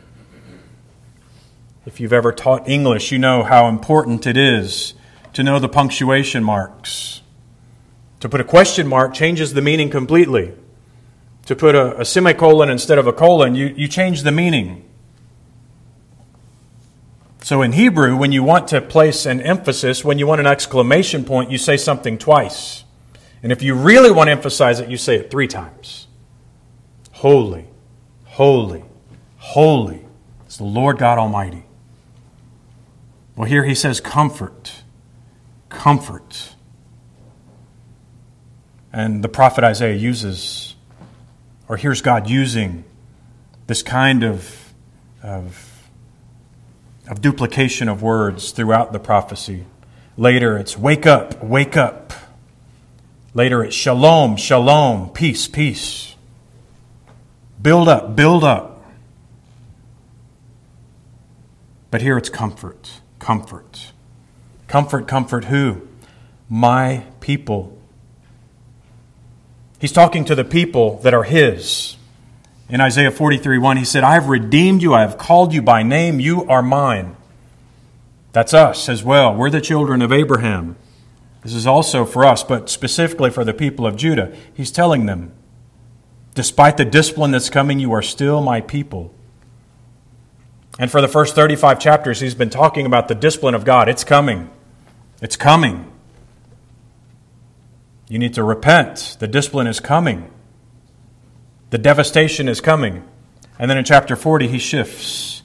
If 1.87 2.01
you've 2.01 2.15
ever 2.15 2.33
taught 2.33 2.69
English, 2.69 3.13
you 3.13 3.19
know 3.19 3.43
how 3.43 3.69
important 3.69 4.27
it 4.27 4.39
is 4.39 4.95
to 5.35 5.43
know 5.43 5.59
the 5.59 5.69
punctuation 5.69 6.43
marks. 6.43 7.21
To 8.21 8.29
put 8.29 8.41
a 8.41 8.45
question 8.45 8.87
mark 8.87 9.13
changes 9.13 9.53
the 9.53 9.61
meaning 9.61 9.91
completely. 9.91 10.55
To 11.47 11.55
put 11.55 11.75
a, 11.75 12.01
a 12.01 12.05
semicolon 12.07 12.71
instead 12.71 12.97
of 12.97 13.07
a 13.07 13.13
colon, 13.13 13.55
you, 13.55 13.67
you 13.67 13.87
change 13.87 14.23
the 14.23 14.33
meaning. 14.33 14.89
So 17.43 17.61
in 17.61 17.73
Hebrew, 17.73 18.17
when 18.17 18.33
you 18.33 18.43
want 18.43 18.69
to 18.69 18.81
place 18.81 19.27
an 19.27 19.43
emphasis, 19.43 20.03
when 20.03 20.19
you 20.19 20.27
want 20.27 20.41
an 20.41 20.47
exclamation 20.47 21.23
point, 21.23 21.51
you 21.51 21.59
say 21.59 21.77
something 21.77 22.17
twice. 22.17 22.85
And 23.43 23.53
if 23.53 23.63
you 23.63 23.75
really 23.75 24.11
want 24.11 24.29
to 24.29 24.33
emphasize 24.33 24.81
it, 24.81 24.89
you 24.89 24.97
say 24.97 25.17
it 25.17 25.31
three 25.31 25.49
times. 25.49 26.07
Holy, 27.13 27.67
holy, 28.25 28.85
holy 29.37 30.07
is 30.49 30.57
the 30.57 30.65
Lord 30.65 30.97
God 30.97 31.19
Almighty. 31.19 31.67
Well, 33.37 33.49
here 33.49 33.65
he 33.65 33.75
says, 33.75 34.01
comfort, 34.01 34.83
comfort. 35.69 36.55
And 38.93 39.25
the 39.25 39.29
prophet 39.29 39.65
Isaiah 39.65 39.97
uses, 39.97 40.77
or 41.69 41.77
hears 41.77 42.01
God 42.01 42.31
using, 42.31 42.85
this 43.67 43.83
kind 43.83 44.23
of, 44.23 44.73
of 45.23 45.75
of 47.07 47.21
duplication 47.21 47.89
of 47.89 48.03
words 48.03 48.51
throughout 48.51 48.93
the 48.93 48.99
prophecy. 48.99 49.65
Later, 50.17 50.57
it's 50.57 50.79
wake 50.79 51.07
up, 51.07 51.43
wake 51.43 51.77
up. 51.77 52.13
Later, 53.35 53.65
it's 53.65 53.75
shalom, 53.75 54.37
shalom, 54.37 55.11
peace, 55.11 55.49
peace. 55.49 56.15
Build 57.61 57.89
up, 57.89 58.15
build 58.17 58.45
up. 58.45 58.85
But 61.91 62.01
here 62.01 62.17
it's 62.17 62.29
comfort, 62.29 63.01
comfort. 63.25 63.93
Comfort, 64.69 65.09
comfort 65.09 65.47
who? 65.47 65.89
My 66.47 67.05
people. 67.21 67.75
He's 69.81 69.93
talking 69.93 70.27
to 70.27 70.35
the 70.35 70.45
people 70.45 70.99
that 70.99 71.15
are 71.15 71.23
His. 71.23 71.97
In 72.69 72.83
Isaiah 72.83 73.11
43 73.11 73.57
1, 73.57 73.77
he 73.79 73.85
said, 73.87 74.05
I 74.05 74.13
have 74.13 74.29
redeemed 74.29 74.83
you, 74.83 74.93
I 74.93 75.01
have 75.01 75.17
called 75.17 75.55
you 75.55 75.63
by 75.63 75.83
name, 75.83 76.21
you 76.21 76.45
are 76.49 76.63
mine. 76.63 77.17
That's 78.33 78.53
us 78.53 78.91
as 78.91 79.03
well. 79.03 79.35
We're 79.35 79.49
the 79.49 79.61
children 79.63 80.03
of 80.03 80.13
Abraham. 80.13 80.77
This 81.43 81.55
is 81.55 81.67
also 81.67 82.05
for 82.05 82.27
us, 82.27 82.45
but 82.45 82.69
specifically 82.69 83.31
for 83.31 83.45
the 83.45 83.55
people 83.55 83.87
of 83.87 83.97
Judah. 83.97 84.37
He's 84.53 84.71
telling 84.71 85.07
them, 85.07 85.33
despite 86.35 86.77
the 86.77 86.85
discipline 86.85 87.31
that's 87.31 87.49
coming, 87.49 87.79
you 87.79 87.93
are 87.93 88.03
still 88.03 88.43
my 88.43 88.61
people. 88.61 89.15
And 90.79 90.91
for 90.91 91.01
the 91.01 91.09
first 91.09 91.35
35 91.35 91.79
chapters, 91.79 92.21
he's 92.21 92.35
been 92.35 92.51
talking 92.51 92.87
about 92.87 93.09
the 93.09 93.15
discipline 93.15 93.55
of 93.55 93.65
God. 93.65 93.89
It's 93.89 94.05
coming. 94.05 94.51
It's 95.23 95.37
coming. 95.37 95.91
You 98.09 98.19
need 98.19 98.35
to 98.35 98.43
repent. 98.43 99.17
The 99.21 99.29
discipline 99.29 99.67
is 99.67 99.81
coming. 99.81 100.31
The 101.71 101.79
devastation 101.79 102.49
is 102.49 102.61
coming. 102.61 103.09
And 103.59 103.71
then 103.71 103.79
in 103.79 103.85
chapter 103.85 104.17
40, 104.17 104.49
he 104.49 104.59
shifts. 104.59 105.43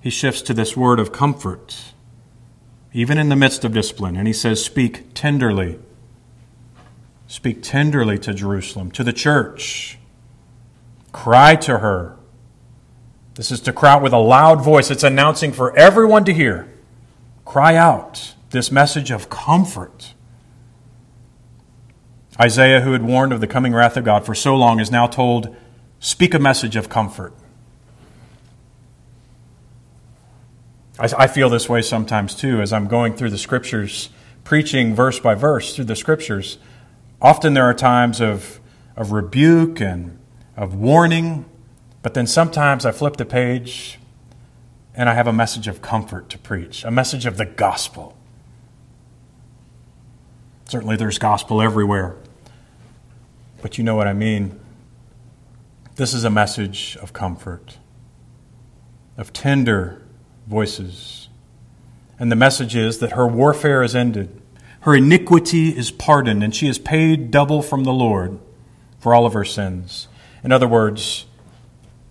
He 0.00 0.10
shifts 0.10 0.42
to 0.42 0.54
this 0.54 0.76
word 0.76 0.98
of 0.98 1.12
comfort, 1.12 1.92
even 2.92 3.18
in 3.18 3.28
the 3.28 3.36
midst 3.36 3.64
of 3.64 3.72
discipline. 3.72 4.16
And 4.16 4.26
he 4.26 4.32
says, 4.32 4.64
Speak 4.64 5.14
tenderly. 5.14 5.78
Speak 7.26 7.62
tenderly 7.62 8.18
to 8.18 8.34
Jerusalem, 8.34 8.90
to 8.92 9.04
the 9.04 9.12
church. 9.12 9.98
Cry 11.12 11.56
to 11.56 11.78
her. 11.78 12.16
This 13.34 13.50
is 13.50 13.60
to 13.62 13.72
cry 13.72 13.92
out 13.92 14.02
with 14.02 14.12
a 14.12 14.18
loud 14.18 14.62
voice. 14.62 14.90
It's 14.90 15.02
announcing 15.02 15.52
for 15.52 15.74
everyone 15.76 16.24
to 16.26 16.34
hear. 16.34 16.68
Cry 17.44 17.76
out 17.76 18.34
this 18.50 18.70
message 18.70 19.10
of 19.10 19.30
comfort. 19.30 20.14
Isaiah, 22.38 22.80
who 22.80 22.92
had 22.92 23.02
warned 23.02 23.32
of 23.32 23.40
the 23.40 23.46
coming 23.46 23.72
wrath 23.72 23.96
of 23.96 24.04
God 24.04 24.26
for 24.26 24.34
so 24.34 24.54
long, 24.54 24.80
is 24.80 24.90
now 24.90 25.06
told, 25.06 25.54
Speak 25.98 26.34
a 26.34 26.38
message 26.38 26.76
of 26.76 26.88
comfort. 26.88 27.32
I, 30.98 31.26
feel 31.26 31.48
this 31.48 31.68
way 31.68 31.82
sometimes 31.82 32.34
too 32.34 32.60
as 32.60 32.72
I'm 32.72 32.86
going 32.86 33.14
through 33.14 33.30
the 33.30 33.38
scriptures, 33.38 34.10
preaching 34.44 34.94
verse 34.94 35.18
by 35.18 35.34
verse 35.34 35.74
through 35.74 35.86
the 35.86 35.96
scriptures. 35.96 36.58
Often 37.20 37.54
there 37.54 37.64
are 37.64 37.74
times 37.74 38.20
of, 38.20 38.60
of 38.96 39.10
rebuke 39.10 39.80
and 39.80 40.18
of 40.56 40.74
warning, 40.74 41.44
but 42.02 42.14
then 42.14 42.26
sometimes 42.26 42.84
I 42.84 42.92
flip 42.92 43.16
the 43.16 43.24
page 43.24 43.98
and 44.94 45.08
I 45.08 45.14
have 45.14 45.26
a 45.26 45.32
message 45.32 45.68
of 45.68 45.80
comfort 45.80 46.28
to 46.30 46.38
preach, 46.38 46.84
a 46.84 46.90
message 46.90 47.24
of 47.24 47.36
the 47.36 47.46
gospel. 47.46 48.16
Certainly, 50.66 50.96
there's 50.96 51.18
gospel 51.18 51.62
everywhere. 51.62 52.16
But 53.60 53.78
you 53.78 53.84
know 53.84 53.94
what 53.94 54.08
I 54.08 54.12
mean. 54.12 54.58
This 55.96 56.14
is 56.14 56.24
a 56.24 56.30
message 56.30 56.96
of 57.00 57.12
comfort, 57.12 57.78
of 59.16 59.32
tender 59.32 60.02
voices. 60.46 61.28
And 62.18 62.32
the 62.32 62.36
message 62.36 62.74
is 62.74 62.98
that 62.98 63.12
her 63.12 63.26
warfare 63.26 63.82
is 63.82 63.94
ended, 63.94 64.40
her 64.80 64.94
iniquity 64.94 65.68
is 65.68 65.90
pardoned, 65.90 66.42
and 66.42 66.54
she 66.54 66.66
is 66.66 66.78
paid 66.78 67.30
double 67.30 67.62
from 67.62 67.84
the 67.84 67.92
Lord 67.92 68.38
for 68.98 69.14
all 69.14 69.26
of 69.26 69.32
her 69.32 69.44
sins. 69.44 70.08
In 70.42 70.50
other 70.50 70.66
words, 70.66 71.26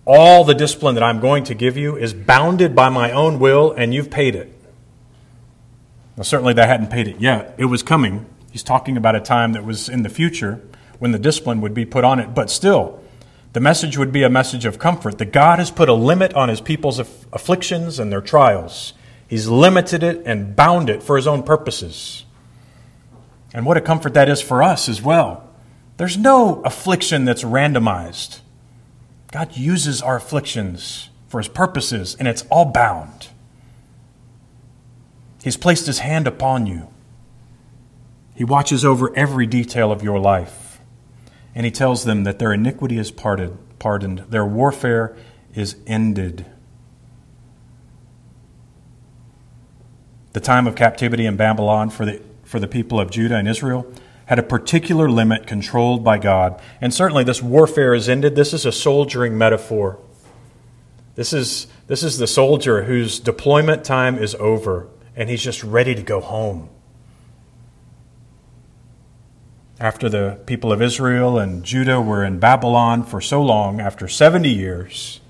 all 0.04 0.44
the 0.44 0.54
discipline 0.54 0.94
that 0.94 1.04
I'm 1.04 1.20
going 1.20 1.44
to 1.44 1.54
give 1.54 1.76
you 1.76 1.96
is 1.96 2.12
bounded 2.12 2.74
by 2.74 2.88
my 2.88 3.10
own 3.12 3.38
will, 3.38 3.72
and 3.72 3.94
you've 3.94 4.10
paid 4.10 4.34
it. 4.34 4.52
Now, 6.16 6.24
certainly 6.24 6.52
they 6.52 6.66
hadn't 6.66 6.90
paid 6.90 7.08
it 7.08 7.20
yet. 7.20 7.54
It 7.56 7.66
was 7.66 7.82
coming, 7.82 8.26
He's 8.52 8.62
talking 8.62 8.98
about 8.98 9.16
a 9.16 9.20
time 9.20 9.54
that 9.54 9.64
was 9.64 9.88
in 9.88 10.02
the 10.02 10.10
future 10.10 10.60
when 10.98 11.10
the 11.10 11.18
discipline 11.18 11.62
would 11.62 11.72
be 11.72 11.86
put 11.86 12.04
on 12.04 12.20
it. 12.20 12.34
But 12.34 12.50
still, 12.50 13.02
the 13.54 13.60
message 13.60 13.96
would 13.96 14.12
be 14.12 14.22
a 14.22 14.28
message 14.28 14.66
of 14.66 14.78
comfort 14.78 15.16
that 15.18 15.32
God 15.32 15.58
has 15.58 15.70
put 15.70 15.88
a 15.88 15.94
limit 15.94 16.34
on 16.34 16.50
his 16.50 16.60
people's 16.60 17.00
aff- 17.00 17.26
afflictions 17.32 17.98
and 17.98 18.12
their 18.12 18.20
trials. 18.20 18.92
He's 19.26 19.48
limited 19.48 20.02
it 20.02 20.22
and 20.26 20.54
bound 20.54 20.90
it 20.90 21.02
for 21.02 21.16
his 21.16 21.26
own 21.26 21.42
purposes. 21.42 22.26
And 23.54 23.64
what 23.64 23.78
a 23.78 23.80
comfort 23.80 24.12
that 24.14 24.28
is 24.28 24.42
for 24.42 24.62
us 24.62 24.86
as 24.86 25.00
well. 25.00 25.48
There's 25.96 26.18
no 26.18 26.60
affliction 26.62 27.24
that's 27.24 27.42
randomized. 27.42 28.40
God 29.32 29.56
uses 29.56 30.02
our 30.02 30.16
afflictions 30.16 31.08
for 31.26 31.40
his 31.40 31.48
purposes, 31.48 32.14
and 32.18 32.28
it's 32.28 32.42
all 32.50 32.66
bound. 32.66 33.28
He's 35.42 35.56
placed 35.56 35.86
his 35.86 36.00
hand 36.00 36.26
upon 36.28 36.66
you. 36.66 36.88
He 38.34 38.44
watches 38.44 38.84
over 38.84 39.14
every 39.16 39.46
detail 39.46 39.90
of 39.90 40.02
your 40.02 40.20
life. 40.20 40.80
And 41.54 41.64
he 41.64 41.72
tells 41.72 42.04
them 42.04 42.24
that 42.24 42.38
their 42.38 42.52
iniquity 42.52 42.98
is 42.98 43.10
parted, 43.10 43.56
pardoned, 43.78 44.20
their 44.28 44.44
warfare 44.44 45.16
is 45.54 45.76
ended. 45.86 46.46
The 50.32 50.40
time 50.40 50.66
of 50.66 50.76
captivity 50.76 51.26
in 51.26 51.36
Babylon 51.36 51.90
for 51.90 52.04
the, 52.04 52.22
for 52.44 52.60
the 52.60 52.68
people 52.68 53.00
of 53.00 53.10
Judah 53.10 53.36
and 53.36 53.48
Israel 53.48 53.90
had 54.26 54.38
a 54.38 54.42
particular 54.42 55.10
limit 55.10 55.46
controlled 55.46 56.04
by 56.04 56.18
God. 56.18 56.60
And 56.80 56.92
certainly 56.92 57.24
this 57.24 57.42
warfare 57.42 57.94
is 57.94 58.08
ended. 58.08 58.34
This 58.34 58.52
is 58.52 58.64
a 58.64 58.72
soldiering 58.72 59.36
metaphor. 59.36 59.98
This 61.14 61.32
is, 61.32 61.66
this 61.86 62.02
is 62.02 62.18
the 62.18 62.26
soldier 62.26 62.84
whose 62.84 63.18
deployment 63.18 63.84
time 63.84 64.18
is 64.18 64.34
over 64.36 64.88
and 65.14 65.28
he's 65.28 65.42
just 65.42 65.62
ready 65.62 65.94
to 65.94 66.02
go 66.02 66.20
home 66.20 66.70
after 69.82 70.08
the 70.08 70.38
people 70.46 70.72
of 70.72 70.80
Israel 70.80 71.40
and 71.40 71.64
Judah 71.64 72.00
were 72.00 72.24
in 72.24 72.38
Babylon 72.38 73.02
for 73.02 73.20
so 73.20 73.42
long, 73.42 73.80
after 73.80 74.06
70 74.06 74.48
years 74.48 75.20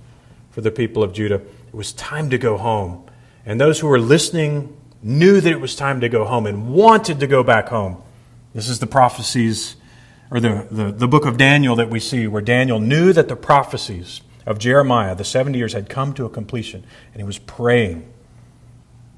for 0.50 0.60
the 0.60 0.70
people 0.70 1.02
of 1.02 1.14
Judah, 1.14 1.36
it 1.36 1.74
was 1.74 1.94
time 1.94 2.28
to 2.28 2.36
go 2.36 2.58
home. 2.58 3.02
And 3.46 3.58
those 3.58 3.80
who 3.80 3.86
were 3.86 3.98
listening 3.98 4.76
knew 5.02 5.40
that 5.40 5.50
it 5.50 5.58
was 5.58 5.74
time 5.74 6.02
to 6.02 6.08
go 6.10 6.26
home 6.26 6.46
and 6.46 6.68
wanted 6.68 7.18
to 7.20 7.26
go 7.26 7.42
back 7.42 7.68
home. 7.68 8.02
This 8.54 8.68
is 8.68 8.78
the 8.78 8.86
prophecies 8.86 9.76
or 10.32 10.40
the, 10.40 10.66
the, 10.70 10.90
the 10.90 11.08
book 11.08 11.26
of 11.26 11.36
Daniel 11.36 11.76
that 11.76 11.90
we 11.90 12.00
see, 12.00 12.26
where 12.26 12.40
Daniel 12.40 12.80
knew 12.80 13.12
that 13.12 13.28
the 13.28 13.36
prophecies 13.36 14.22
of 14.46 14.58
Jeremiah, 14.58 15.14
the 15.14 15.24
70 15.24 15.58
years, 15.58 15.74
had 15.74 15.90
come 15.90 16.14
to 16.14 16.24
a 16.24 16.30
completion, 16.30 16.84
and 17.12 17.20
he 17.20 17.24
was 17.24 17.38
praying 17.38 18.10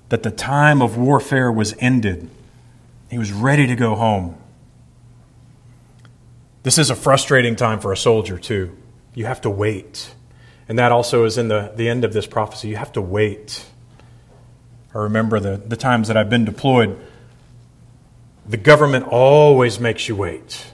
that 0.09 0.25
the 0.25 0.33
time 0.33 0.83
of 0.83 0.97
warfare 0.97 1.53
was 1.53 1.73
ended. 1.79 2.29
He 3.11 3.17
was 3.17 3.33
ready 3.33 3.67
to 3.69 3.77
go 3.77 3.95
home. 3.95 4.37
This 6.65 6.79
is 6.79 6.91
a 6.91 6.97
frustrating 6.97 7.55
time 7.55 7.79
for 7.79 7.93
a 7.93 7.97
soldier, 7.97 8.37
too. 8.37 8.77
You 9.15 9.27
have 9.27 9.41
to 9.43 9.51
wait. 9.51 10.15
And 10.69 10.79
that 10.81 10.91
also 10.91 11.25
is 11.25 11.39
in 11.39 11.47
the, 11.47 11.73
the 11.77 11.89
end 11.89 12.05
of 12.05 12.13
this 12.13 12.27
prophecy. 12.27 12.69
You 12.69 12.77
have 12.77 12.93
to 12.95 13.01
wait. 13.01 13.65
I 14.95 14.99
remember 14.99 15.39
the, 15.39 15.59
the 15.59 15.77
times 15.77 16.09
that 16.09 16.17
I've 16.17 16.31
been 16.31 16.45
deployed. 16.45 16.99
The 18.47 18.57
government 18.57 19.07
always 19.09 19.81
makes 19.81 20.09
you 20.09 20.17
wait. 20.17 20.67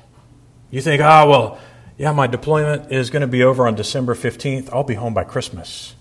You 0.71 0.81
think, 0.81 1.03
ah, 1.03 1.23
oh, 1.25 1.31
well, 1.31 1.61
yeah, 1.99 2.13
my 2.13 2.27
deployment 2.27 2.93
is 2.93 3.11
going 3.11 3.21
to 3.21 3.27
be 3.27 3.43
over 3.43 3.67
on 3.67 3.75
December 3.75 4.15
15th. 4.15 4.71
I'll 4.73 4.85
be 4.85 4.95
home 4.95 5.15
by 5.15 5.25
Christmas. 5.25 5.95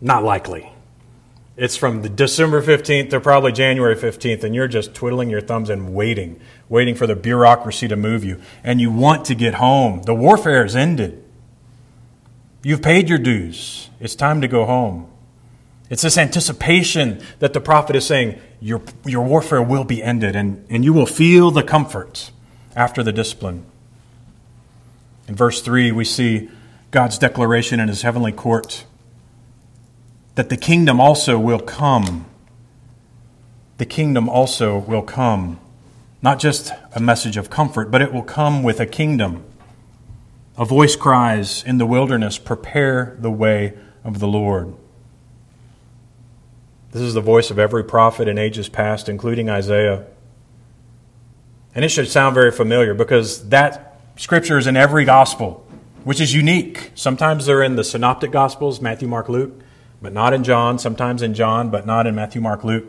Not 0.00 0.24
likely. 0.24 0.70
It's 1.56 1.76
from 1.76 2.02
the 2.02 2.08
December 2.08 2.60
15th 2.60 3.10
to 3.10 3.20
probably 3.20 3.52
January 3.52 3.94
15th, 3.94 4.42
and 4.42 4.54
you're 4.54 4.66
just 4.66 4.92
twiddling 4.92 5.30
your 5.30 5.40
thumbs 5.40 5.70
and 5.70 5.94
waiting, 5.94 6.40
waiting 6.68 6.96
for 6.96 7.06
the 7.06 7.14
bureaucracy 7.14 7.86
to 7.86 7.94
move 7.94 8.24
you. 8.24 8.40
And 8.64 8.80
you 8.80 8.90
want 8.90 9.24
to 9.26 9.36
get 9.36 9.54
home. 9.54 10.02
The 10.02 10.14
warfare 10.14 10.64
is 10.64 10.74
ended. 10.74 11.22
You've 12.64 12.82
paid 12.82 13.08
your 13.08 13.18
dues. 13.18 13.88
It's 14.00 14.16
time 14.16 14.40
to 14.40 14.48
go 14.48 14.64
home. 14.64 15.08
It's 15.90 16.02
this 16.02 16.18
anticipation 16.18 17.22
that 17.38 17.52
the 17.52 17.60
prophet 17.60 17.94
is 17.94 18.06
saying, 18.06 18.40
your, 18.64 18.80
your 19.04 19.26
warfare 19.26 19.62
will 19.62 19.84
be 19.84 20.02
ended, 20.02 20.34
and, 20.34 20.64
and 20.70 20.86
you 20.86 20.94
will 20.94 21.04
feel 21.04 21.50
the 21.50 21.62
comfort 21.62 22.30
after 22.74 23.02
the 23.02 23.12
discipline. 23.12 23.62
In 25.28 25.34
verse 25.34 25.60
3, 25.60 25.92
we 25.92 26.06
see 26.06 26.48
God's 26.90 27.18
declaration 27.18 27.78
in 27.78 27.88
his 27.88 28.00
heavenly 28.00 28.32
court 28.32 28.86
that 30.34 30.48
the 30.48 30.56
kingdom 30.56 30.98
also 30.98 31.38
will 31.38 31.60
come. 31.60 32.24
The 33.76 33.84
kingdom 33.84 34.30
also 34.30 34.78
will 34.78 35.02
come. 35.02 35.60
Not 36.22 36.38
just 36.38 36.72
a 36.94 37.00
message 37.00 37.36
of 37.36 37.50
comfort, 37.50 37.90
but 37.90 38.00
it 38.00 38.14
will 38.14 38.22
come 38.22 38.62
with 38.62 38.80
a 38.80 38.86
kingdom. 38.86 39.44
A 40.56 40.64
voice 40.64 40.96
cries 40.96 41.62
in 41.64 41.76
the 41.76 41.84
wilderness, 41.84 42.38
Prepare 42.38 43.18
the 43.20 43.30
way 43.30 43.74
of 44.04 44.20
the 44.20 44.28
Lord. 44.28 44.74
This 46.94 47.02
is 47.02 47.12
the 47.12 47.20
voice 47.20 47.50
of 47.50 47.58
every 47.58 47.84
prophet 47.84 48.26
in 48.26 48.38
ages 48.38 48.70
past, 48.70 49.10
including 49.10 49.50
Isaiah. 49.50 50.06
And 51.74 51.84
it 51.84 51.90
should 51.90 52.08
sound 52.08 52.34
very 52.34 52.50
familiar 52.50 52.94
because 52.94 53.50
that 53.50 54.00
scripture 54.16 54.56
is 54.56 54.66
in 54.66 54.78
every 54.78 55.04
gospel, 55.04 55.66
which 56.04 56.22
is 56.22 56.32
unique. 56.32 56.92
Sometimes 56.94 57.44
they're 57.44 57.62
in 57.62 57.76
the 57.76 57.84
synoptic 57.84 58.30
gospels, 58.30 58.80
Matthew, 58.80 59.08
Mark, 59.08 59.28
Luke 59.28 59.60
but 60.04 60.12
not 60.12 60.34
in 60.34 60.44
John, 60.44 60.78
sometimes 60.78 61.22
in 61.22 61.32
John, 61.32 61.70
but 61.70 61.86
not 61.86 62.06
in 62.06 62.14
Matthew, 62.14 62.42
Mark, 62.42 62.62
Luke. 62.62 62.84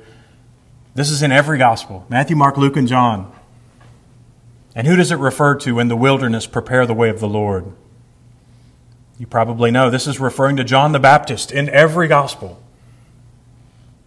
This 0.95 1.09
is 1.09 1.23
in 1.23 1.31
every 1.31 1.57
gospel 1.57 2.05
Matthew, 2.09 2.35
Mark, 2.35 2.57
Luke, 2.57 2.75
and 2.75 2.87
John. 2.87 3.33
And 4.75 4.85
who 4.85 4.97
does 4.97 5.11
it 5.11 5.17
refer 5.17 5.55
to 5.59 5.79
in 5.79 5.87
the 5.87 5.95
wilderness, 5.95 6.45
prepare 6.45 6.85
the 6.85 6.93
way 6.93 7.09
of 7.09 7.21
the 7.21 7.29
Lord? 7.29 7.71
You 9.17 9.25
probably 9.25 9.71
know 9.71 9.89
this 9.89 10.07
is 10.07 10.19
referring 10.19 10.57
to 10.57 10.65
John 10.65 10.91
the 10.91 10.99
Baptist 10.99 11.53
in 11.53 11.69
every 11.69 12.09
gospel, 12.09 12.61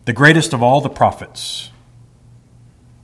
the 0.09 0.15
greatest 0.15 0.55
of 0.55 0.63
all 0.63 0.81
the 0.81 0.89
prophets. 0.89 1.71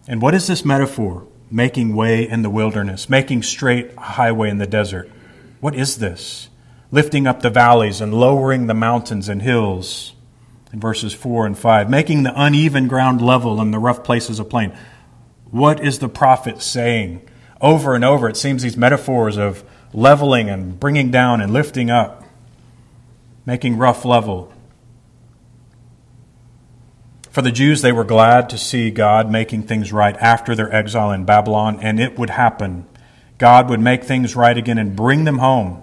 And 0.09 0.23
what 0.23 0.33
is 0.35 0.47
this 0.47 0.65
metaphor? 0.65 1.27
Making 1.51 1.95
way 1.95 2.27
in 2.27 2.41
the 2.41 2.49
wilderness, 2.49 3.11
making 3.11 3.43
straight 3.43 3.93
a 3.99 4.01
highway 4.01 4.49
in 4.49 4.57
the 4.57 4.67
desert. 4.67 5.11
What 5.61 5.75
is 5.75 5.99
this? 5.99 6.49
lifting 6.91 7.27
up 7.27 7.43
the 7.43 7.51
valleys 7.51 8.01
and 8.01 8.15
lowering 8.15 8.69
the 8.69 8.75
mountains 8.75 9.29
and 9.29 9.43
hills. 9.43 10.15
In 10.73 10.79
verses 10.79 11.13
4 11.13 11.45
and 11.45 11.59
5, 11.59 11.91
making 11.91 12.23
the 12.23 12.33
uneven 12.41 12.87
ground 12.87 13.21
level 13.21 13.61
and 13.61 13.75
the 13.75 13.81
rough 13.81 14.05
places 14.05 14.39
a 14.39 14.45
plain. 14.45 14.73
What 15.51 15.85
is 15.85 15.99
the 15.99 16.09
prophet 16.09 16.63
saying? 16.63 17.29
Over 17.61 17.95
and 17.95 18.05
over, 18.05 18.29
it 18.29 18.37
seems 18.37 18.63
these 18.63 18.77
metaphors 18.77 19.37
of 19.37 19.63
leveling 19.93 20.49
and 20.49 20.79
bringing 20.79 21.11
down 21.11 21.41
and 21.41 21.53
lifting 21.53 21.91
up, 21.91 22.25
making 23.45 23.77
rough 23.77 24.07
level. 24.07 24.54
For 27.35 27.43
the 27.43 27.51
Jews, 27.51 27.83
they 27.83 27.91
were 27.91 28.05
glad 28.05 28.49
to 28.51 28.59
see 28.59 28.93
God 28.93 29.29
making 29.29 29.65
things 29.65 29.93
right 29.93 30.17
after 30.19 30.55
their 30.55 30.73
exile 30.73 31.11
in 31.11 31.25
Babylon, 31.25 31.81
and 31.83 31.99
it 31.99 32.17
would 32.17 32.31
happen. 32.31 32.87
God 33.39 33.69
would 33.69 33.81
make 33.81 34.05
things 34.05 34.37
right 34.37 34.57
again 34.57 34.79
and 34.79 34.95
bring 34.95 35.25
them 35.25 35.39
home. 35.39 35.83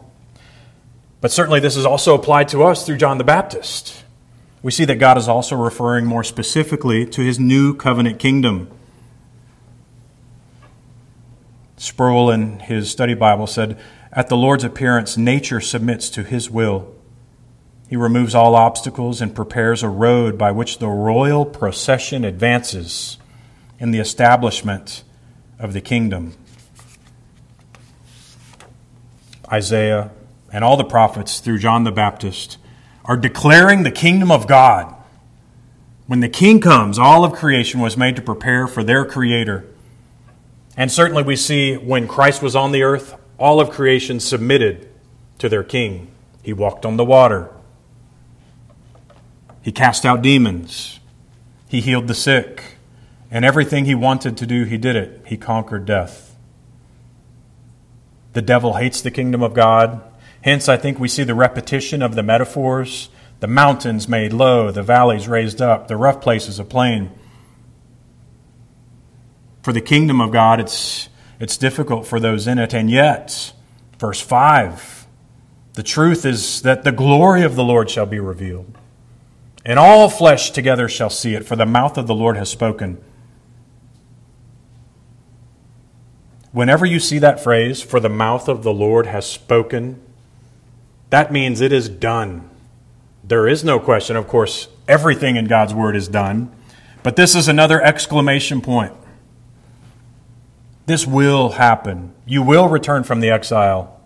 But 1.19 1.33
certainly, 1.33 1.59
this 1.59 1.75
is 1.75 1.85
also 1.85 2.15
applied 2.15 2.47
to 2.47 2.63
us 2.63 2.85
through 2.85 2.95
John 2.95 3.17
the 3.17 3.25
Baptist. 3.25 4.05
We 4.63 4.71
see 4.71 4.85
that 4.85 4.95
God 4.95 5.17
is 5.17 5.27
also 5.27 5.57
referring 5.57 6.05
more 6.05 6.23
specifically 6.23 7.05
to 7.07 7.21
his 7.21 7.37
new 7.37 7.75
covenant 7.75 8.17
kingdom. 8.17 8.71
Sproul, 11.75 12.31
in 12.31 12.61
his 12.61 12.89
study 12.89 13.13
Bible, 13.13 13.45
said, 13.45 13.77
At 14.13 14.29
the 14.29 14.37
Lord's 14.37 14.63
appearance, 14.63 15.17
nature 15.17 15.59
submits 15.59 16.09
to 16.11 16.23
his 16.23 16.49
will. 16.49 16.95
He 17.91 17.97
removes 17.97 18.33
all 18.33 18.55
obstacles 18.55 19.19
and 19.19 19.35
prepares 19.35 19.83
a 19.83 19.89
road 19.89 20.37
by 20.37 20.53
which 20.53 20.77
the 20.77 20.87
royal 20.87 21.45
procession 21.45 22.23
advances 22.23 23.17
in 23.79 23.91
the 23.91 23.99
establishment 23.99 25.03
of 25.59 25.73
the 25.73 25.81
kingdom. 25.81 26.33
Isaiah 29.51 30.11
and 30.53 30.63
all 30.63 30.77
the 30.77 30.85
prophets 30.85 31.41
through 31.41 31.57
John 31.57 31.83
the 31.83 31.91
Baptist 31.91 32.57
are 33.03 33.17
declaring 33.17 33.83
the 33.83 33.91
kingdom 33.91 34.31
of 34.31 34.47
God. 34.47 34.95
When 36.07 36.21
the 36.21 36.29
king 36.29 36.61
comes, 36.61 36.97
all 36.97 37.25
of 37.25 37.33
creation 37.33 37.81
was 37.81 37.97
made 37.97 38.15
to 38.15 38.21
prepare 38.21 38.67
for 38.67 38.85
their 38.85 39.03
creator. 39.03 39.65
And 40.77 40.89
certainly 40.89 41.23
we 41.23 41.35
see 41.35 41.75
when 41.75 42.07
Christ 42.07 42.41
was 42.41 42.55
on 42.55 42.71
the 42.71 42.83
earth, 42.83 43.15
all 43.37 43.59
of 43.59 43.69
creation 43.69 44.21
submitted 44.21 44.87
to 45.39 45.49
their 45.49 45.65
king. 45.65 46.09
He 46.41 46.53
walked 46.53 46.85
on 46.85 46.95
the 46.95 47.03
water. 47.03 47.51
He 49.61 49.71
cast 49.71 50.05
out 50.05 50.21
demons. 50.21 50.99
He 51.67 51.81
healed 51.81 52.07
the 52.07 52.15
sick. 52.15 52.77
And 53.29 53.45
everything 53.45 53.85
he 53.85 53.95
wanted 53.95 54.37
to 54.37 54.45
do, 54.45 54.65
he 54.65 54.77
did 54.77 54.95
it. 54.95 55.21
He 55.25 55.37
conquered 55.37 55.85
death. 55.85 56.35
The 58.33 58.41
devil 58.41 58.75
hates 58.75 59.01
the 59.01 59.11
kingdom 59.11 59.41
of 59.41 59.53
God. 59.53 60.01
Hence, 60.41 60.67
I 60.67 60.77
think 60.77 60.99
we 60.99 61.07
see 61.07 61.23
the 61.23 61.35
repetition 61.35 62.01
of 62.01 62.15
the 62.15 62.23
metaphors 62.23 63.09
the 63.41 63.47
mountains 63.47 64.07
made 64.07 64.33
low, 64.33 64.69
the 64.69 64.83
valleys 64.83 65.27
raised 65.27 65.63
up, 65.63 65.87
the 65.87 65.97
rough 65.97 66.21
places 66.21 66.59
a 66.59 66.63
plain. 66.63 67.09
For 69.63 69.73
the 69.73 69.81
kingdom 69.81 70.21
of 70.21 70.31
God, 70.31 70.59
it's, 70.59 71.09
it's 71.39 71.57
difficult 71.57 72.05
for 72.05 72.19
those 72.19 72.45
in 72.45 72.59
it. 72.59 72.71
And 72.71 72.89
yet, 72.89 73.51
verse 73.97 74.21
5, 74.21 75.07
the 75.73 75.81
truth 75.81 76.23
is 76.23 76.61
that 76.61 76.83
the 76.83 76.91
glory 76.91 77.41
of 77.41 77.55
the 77.55 77.63
Lord 77.63 77.89
shall 77.89 78.05
be 78.05 78.19
revealed. 78.19 78.77
And 79.63 79.77
all 79.77 80.09
flesh 80.09 80.51
together 80.51 80.89
shall 80.89 81.09
see 81.09 81.35
it, 81.35 81.45
for 81.45 81.55
the 81.55 81.65
mouth 81.65 81.97
of 81.97 82.07
the 82.07 82.15
Lord 82.15 82.37
has 82.37 82.49
spoken. 82.49 83.01
Whenever 86.51 86.85
you 86.85 86.99
see 86.99 87.19
that 87.19 87.41
phrase, 87.41 87.81
for 87.81 87.99
the 87.99 88.09
mouth 88.09 88.47
of 88.47 88.63
the 88.63 88.73
Lord 88.73 89.05
has 89.05 89.29
spoken, 89.29 90.01
that 91.09 91.31
means 91.31 91.61
it 91.61 91.71
is 91.71 91.87
done. 91.87 92.49
There 93.23 93.47
is 93.47 93.63
no 93.63 93.79
question. 93.79 94.15
Of 94.15 94.27
course, 94.27 94.67
everything 94.87 95.35
in 95.35 95.45
God's 95.45 95.73
Word 95.73 95.95
is 95.95 96.07
done. 96.07 96.51
But 97.03 97.15
this 97.15 97.35
is 97.35 97.47
another 97.47 97.81
exclamation 97.81 98.61
point. 98.61 98.93
This 100.87 101.05
will 101.07 101.51
happen. 101.51 102.13
You 102.25 102.41
will 102.41 102.67
return 102.67 103.03
from 103.03 103.21
the 103.21 103.29
exile 103.29 104.01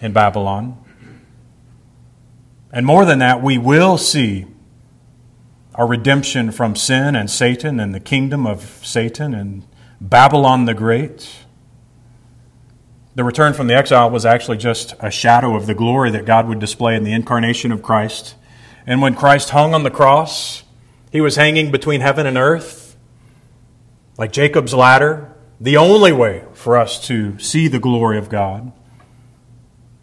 in 0.00 0.12
Babylon. 0.12 0.78
And 2.72 2.86
more 2.86 3.04
than 3.04 3.18
that, 3.18 3.42
we 3.42 3.58
will 3.58 3.98
see 3.98 4.46
our 5.74 5.86
redemption 5.86 6.52
from 6.52 6.76
sin 6.76 7.16
and 7.16 7.30
Satan 7.30 7.80
and 7.80 7.94
the 7.94 8.00
kingdom 8.00 8.46
of 8.46 8.80
Satan 8.84 9.34
and 9.34 9.64
Babylon 10.00 10.66
the 10.66 10.74
Great. 10.74 11.44
The 13.16 13.24
return 13.24 13.54
from 13.54 13.66
the 13.66 13.74
exile 13.74 14.10
was 14.10 14.26
actually 14.26 14.58
just 14.58 14.94
a 15.00 15.10
shadow 15.10 15.56
of 15.56 15.66
the 15.66 15.74
glory 15.74 16.10
that 16.10 16.26
God 16.26 16.48
would 16.48 16.58
display 16.58 16.96
in 16.96 17.04
the 17.04 17.12
incarnation 17.12 17.72
of 17.72 17.82
Christ. 17.82 18.34
And 18.86 19.00
when 19.00 19.14
Christ 19.14 19.50
hung 19.50 19.74
on 19.74 19.82
the 19.82 19.90
cross, 19.90 20.64
he 21.10 21.20
was 21.20 21.36
hanging 21.36 21.70
between 21.70 22.00
heaven 22.00 22.26
and 22.26 22.36
earth, 22.36 22.96
like 24.18 24.32
Jacob's 24.32 24.74
ladder, 24.74 25.32
the 25.60 25.76
only 25.76 26.12
way 26.12 26.44
for 26.52 26.76
us 26.76 27.04
to 27.06 27.38
see 27.38 27.68
the 27.68 27.78
glory 27.78 28.18
of 28.18 28.28
God. 28.28 28.72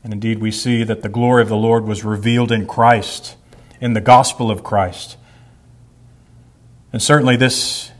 And 0.04 0.14
indeed, 0.14 0.40
we 0.40 0.52
see 0.52 0.84
that 0.84 1.02
the 1.02 1.10
glory 1.10 1.42
of 1.42 1.50
the 1.50 1.58
Lord 1.58 1.86
was 1.86 2.04
revealed 2.04 2.52
in 2.52 2.66
Christ, 2.66 3.36
in 3.80 3.94
the 3.94 4.02
gospel 4.02 4.50
of 4.50 4.64
Christ. 4.64 5.18
And 6.94 7.02
certainly, 7.02 7.36
this 7.36 7.92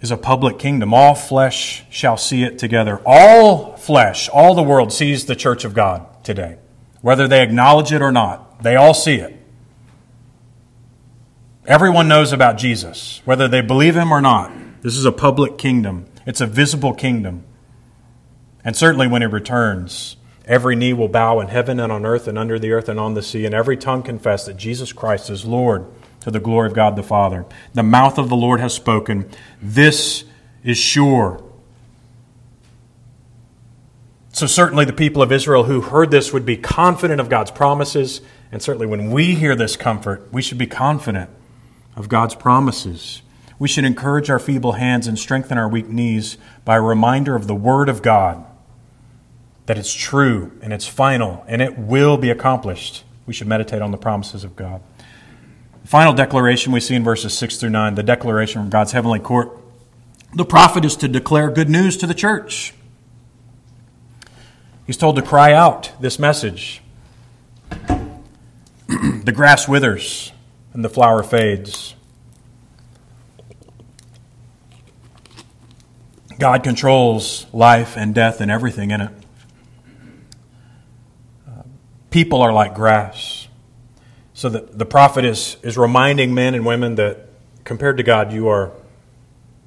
is 0.00 0.10
a 0.10 0.16
public 0.16 0.58
kingdom. 0.58 0.92
All 0.94 1.14
flesh 1.14 1.84
shall 1.90 2.16
see 2.16 2.42
it 2.42 2.58
together. 2.58 3.00
All 3.04 3.76
flesh, 3.76 4.28
all 4.28 4.54
the 4.54 4.62
world 4.62 4.92
sees 4.92 5.26
the 5.26 5.36
church 5.36 5.64
of 5.64 5.74
God 5.74 6.06
today. 6.24 6.58
Whether 7.02 7.28
they 7.28 7.42
acknowledge 7.42 7.92
it 7.92 8.02
or 8.02 8.12
not, 8.12 8.62
they 8.62 8.76
all 8.76 8.94
see 8.94 9.16
it. 9.16 9.36
Everyone 11.66 12.08
knows 12.08 12.32
about 12.32 12.58
Jesus, 12.58 13.22
whether 13.24 13.46
they 13.46 13.60
believe 13.60 13.94
him 13.94 14.12
or 14.12 14.20
not. 14.20 14.50
This 14.82 14.96
is 14.96 15.04
a 15.04 15.12
public 15.12 15.58
kingdom, 15.58 16.06
it's 16.26 16.40
a 16.40 16.46
visible 16.46 16.94
kingdom. 16.94 17.44
And 18.62 18.76
certainly 18.76 19.06
when 19.06 19.22
he 19.22 19.26
returns, 19.26 20.16
every 20.44 20.76
knee 20.76 20.92
will 20.92 21.08
bow 21.08 21.40
in 21.40 21.48
heaven 21.48 21.80
and 21.80 21.90
on 21.90 22.04
earth 22.04 22.28
and 22.28 22.38
under 22.38 22.58
the 22.58 22.72
earth 22.72 22.90
and 22.90 23.00
on 23.00 23.14
the 23.14 23.22
sea, 23.22 23.46
and 23.46 23.54
every 23.54 23.76
tongue 23.76 24.02
confess 24.02 24.44
that 24.46 24.56
Jesus 24.56 24.92
Christ 24.92 25.30
is 25.30 25.46
Lord 25.46 25.86
to 26.20 26.30
the 26.30 26.40
glory 26.40 26.68
of 26.68 26.74
God 26.74 26.96
the 26.96 27.02
Father. 27.02 27.46
The 27.74 27.82
mouth 27.82 28.18
of 28.18 28.28
the 28.28 28.36
Lord 28.36 28.60
has 28.60 28.74
spoken. 28.74 29.28
This 29.60 30.24
is 30.62 30.78
sure. 30.78 31.42
So, 34.32 34.46
certainly, 34.46 34.84
the 34.84 34.92
people 34.92 35.22
of 35.22 35.32
Israel 35.32 35.64
who 35.64 35.80
heard 35.80 36.10
this 36.10 36.32
would 36.32 36.46
be 36.46 36.56
confident 36.56 37.20
of 37.20 37.28
God's 37.28 37.50
promises. 37.50 38.20
And 38.52 38.62
certainly, 38.62 38.86
when 38.86 39.10
we 39.10 39.34
hear 39.34 39.56
this 39.56 39.76
comfort, 39.76 40.28
we 40.32 40.42
should 40.42 40.58
be 40.58 40.66
confident 40.66 41.30
of 41.96 42.08
God's 42.08 42.34
promises. 42.34 43.22
We 43.58 43.68
should 43.68 43.84
encourage 43.84 44.30
our 44.30 44.38
feeble 44.38 44.72
hands 44.72 45.06
and 45.06 45.18
strengthen 45.18 45.58
our 45.58 45.68
weak 45.68 45.88
knees 45.88 46.38
by 46.64 46.76
a 46.76 46.80
reminder 46.80 47.34
of 47.36 47.46
the 47.46 47.54
Word 47.54 47.88
of 47.88 48.02
God 48.02 48.44
that 49.66 49.76
it's 49.76 49.92
true 49.92 50.52
and 50.62 50.72
it's 50.72 50.86
final 50.86 51.44
and 51.46 51.60
it 51.60 51.78
will 51.78 52.16
be 52.16 52.30
accomplished. 52.30 53.04
We 53.26 53.34
should 53.34 53.46
meditate 53.46 53.82
on 53.82 53.90
the 53.90 53.98
promises 53.98 54.44
of 54.44 54.56
God. 54.56 54.80
Final 55.90 56.12
declaration 56.12 56.70
we 56.70 56.78
see 56.78 56.94
in 56.94 57.02
verses 57.02 57.36
6 57.36 57.56
through 57.56 57.70
9, 57.70 57.96
the 57.96 58.04
declaration 58.04 58.62
from 58.62 58.70
God's 58.70 58.92
heavenly 58.92 59.18
court. 59.18 59.58
The 60.32 60.44
prophet 60.44 60.84
is 60.84 60.94
to 60.94 61.08
declare 61.08 61.50
good 61.50 61.68
news 61.68 61.96
to 61.96 62.06
the 62.06 62.14
church. 62.14 62.72
He's 64.86 64.96
told 64.96 65.16
to 65.16 65.22
cry 65.22 65.52
out 65.52 65.90
this 66.00 66.16
message. 66.16 66.80
the 68.88 69.32
grass 69.34 69.66
withers 69.66 70.30
and 70.74 70.84
the 70.84 70.88
flower 70.88 71.24
fades. 71.24 71.96
God 76.38 76.62
controls 76.62 77.46
life 77.52 77.96
and 77.96 78.14
death 78.14 78.40
and 78.40 78.48
everything 78.48 78.92
in 78.92 79.00
it. 79.00 79.10
people 82.10 82.42
are 82.42 82.52
like 82.52 82.76
grass. 82.76 83.39
So 84.40 84.48
the, 84.48 84.60
the 84.60 84.86
prophet 84.86 85.26
is, 85.26 85.58
is 85.62 85.76
reminding 85.76 86.32
men 86.32 86.54
and 86.54 86.64
women 86.64 86.94
that 86.94 87.26
compared 87.62 87.98
to 87.98 88.02
God, 88.02 88.32
you 88.32 88.48
are 88.48 88.72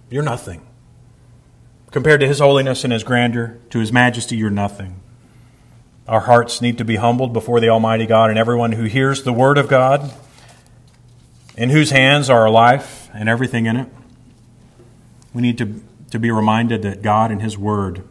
you're 0.09 0.23
nothing. 0.23 0.65
Compared 1.91 2.21
to 2.21 2.27
his 2.27 2.39
holiness 2.39 2.83
and 2.83 2.91
his 2.91 3.03
grandeur, 3.03 3.59
to 3.69 3.77
his 3.77 3.91
majesty, 3.91 4.35
you're 4.35 4.49
nothing. 4.49 4.99
Our 6.07 6.21
hearts 6.21 6.59
need 6.59 6.79
to 6.79 6.83
be 6.85 6.95
humbled 6.95 7.33
before 7.33 7.59
the 7.59 7.69
Almighty 7.69 8.07
God, 8.07 8.31
and 8.31 8.39
everyone 8.39 8.71
who 8.71 8.85
hears 8.85 9.21
the 9.21 9.31
word 9.31 9.59
of 9.59 9.67
God, 9.67 10.11
in 11.55 11.69
whose 11.69 11.91
hands 11.91 12.27
are 12.27 12.41
our 12.41 12.49
life 12.49 13.11
and 13.13 13.29
everything 13.29 13.67
in 13.67 13.75
it, 13.77 13.89
we 15.35 15.43
need 15.43 15.59
to, 15.59 15.83
to 16.09 16.17
be 16.17 16.31
reminded 16.31 16.81
that 16.81 17.03
God 17.03 17.29
and 17.29 17.43
his 17.43 17.59
word 17.59 18.01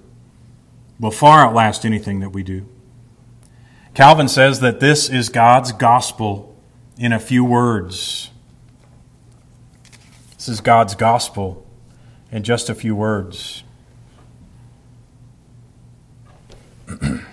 will 1.01 1.11
far 1.11 1.45
outlast 1.45 1.85
anything 1.85 2.21
that 2.21 2.31
we 2.31 2.45
do. 2.45 2.69
Calvin 3.95 4.29
says 4.29 4.61
that 4.61 4.79
this 4.79 5.11
is 5.11 5.29
God's 5.29 5.73
gospel 5.73 6.51
in 7.03 7.13
a 7.13 7.19
few 7.19 7.45
words. 7.45 8.31
This 10.37 10.49
is 10.49 10.61
God's 10.61 10.95
gospel 10.95 11.67
in 12.31 12.45
just 12.45 12.71
a 12.71 12.77
few 12.77 12.95
words. 12.95 13.65
in 17.03 17.25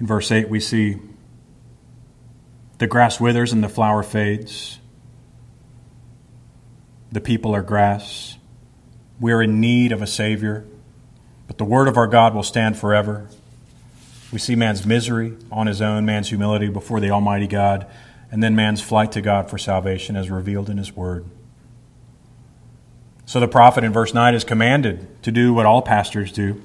verse 0.00 0.32
8, 0.32 0.48
we 0.48 0.58
see 0.58 0.96
the 2.78 2.88
grass 2.88 3.20
withers 3.20 3.52
and 3.52 3.62
the 3.62 3.68
flower 3.68 4.02
fades. 4.02 4.80
The 7.12 7.20
people 7.20 7.54
are 7.54 7.62
grass. 7.62 8.36
We 9.20 9.30
are 9.30 9.40
in 9.40 9.60
need 9.60 9.92
of 9.92 10.02
a 10.02 10.08
Savior, 10.08 10.66
but 11.46 11.56
the 11.56 11.64
word 11.64 11.86
of 11.86 11.96
our 11.96 12.08
God 12.08 12.34
will 12.34 12.42
stand 12.42 12.76
forever. 12.76 13.28
We 14.32 14.38
see 14.38 14.54
man's 14.54 14.86
misery 14.86 15.36
on 15.50 15.66
his 15.66 15.82
own, 15.82 16.04
man's 16.04 16.28
humility 16.28 16.68
before 16.68 17.00
the 17.00 17.10
Almighty 17.10 17.46
God, 17.46 17.86
and 18.30 18.42
then 18.42 18.54
man's 18.54 18.80
flight 18.80 19.12
to 19.12 19.20
God 19.20 19.50
for 19.50 19.58
salvation 19.58 20.14
as 20.16 20.30
revealed 20.30 20.70
in 20.70 20.78
his 20.78 20.94
word. 20.94 21.24
So 23.26 23.40
the 23.40 23.48
prophet 23.48 23.84
in 23.84 23.92
verse 23.92 24.14
9 24.14 24.34
is 24.34 24.44
commanded 24.44 25.22
to 25.22 25.32
do 25.32 25.52
what 25.52 25.66
all 25.66 25.82
pastors 25.82 26.32
do. 26.32 26.62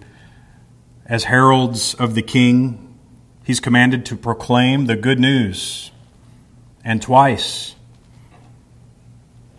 As 1.06 1.26
heralds 1.26 1.94
of 1.96 2.16
the 2.16 2.22
king, 2.22 2.98
he's 3.44 3.60
commanded 3.60 4.06
to 4.08 4.16
proclaim 4.16 4.86
the 4.86 4.96
good 4.96 5.20
news. 5.20 5.92
And 6.84 7.02
twice, 7.02 7.76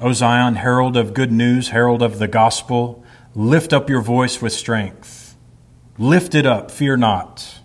O 0.01 0.13
Zion, 0.13 0.57
herald 0.57 0.97
of 0.97 1.15
good 1.15 1.33
news, 1.33 1.69
herald 1.69 2.03
of 2.03 2.19
the 2.19 2.29
gospel, 2.29 3.05
lift 3.35 3.73
up 3.73 3.89
your 3.89 4.01
voice 4.01 4.43
with 4.43 4.53
strength. 4.53 5.37
Lift 5.99 6.35
it 6.35 6.45
up, 6.45 6.71
fear 6.71 6.97
not. 6.97 7.56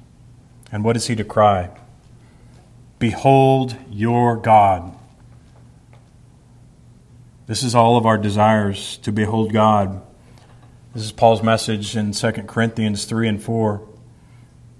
And 0.71 0.83
what 0.83 0.95
is 0.95 1.07
he 1.07 1.15
to 1.15 1.23
cry? 1.23 1.69
Behold 2.99 3.75
your 3.89 4.37
God. 4.37 4.95
This 7.47 7.63
is 7.63 7.75
all 7.75 7.97
of 7.97 8.05
our 8.05 8.17
desires 8.17 8.97
to 8.97 9.11
behold 9.11 9.51
God. 9.51 10.01
This 10.93 11.03
is 11.03 11.11
Paul's 11.11 11.43
message 11.43 11.97
in 11.97 12.11
2 12.11 12.31
Corinthians 12.47 13.05
3 13.05 13.27
and 13.27 13.43
4 13.43 13.87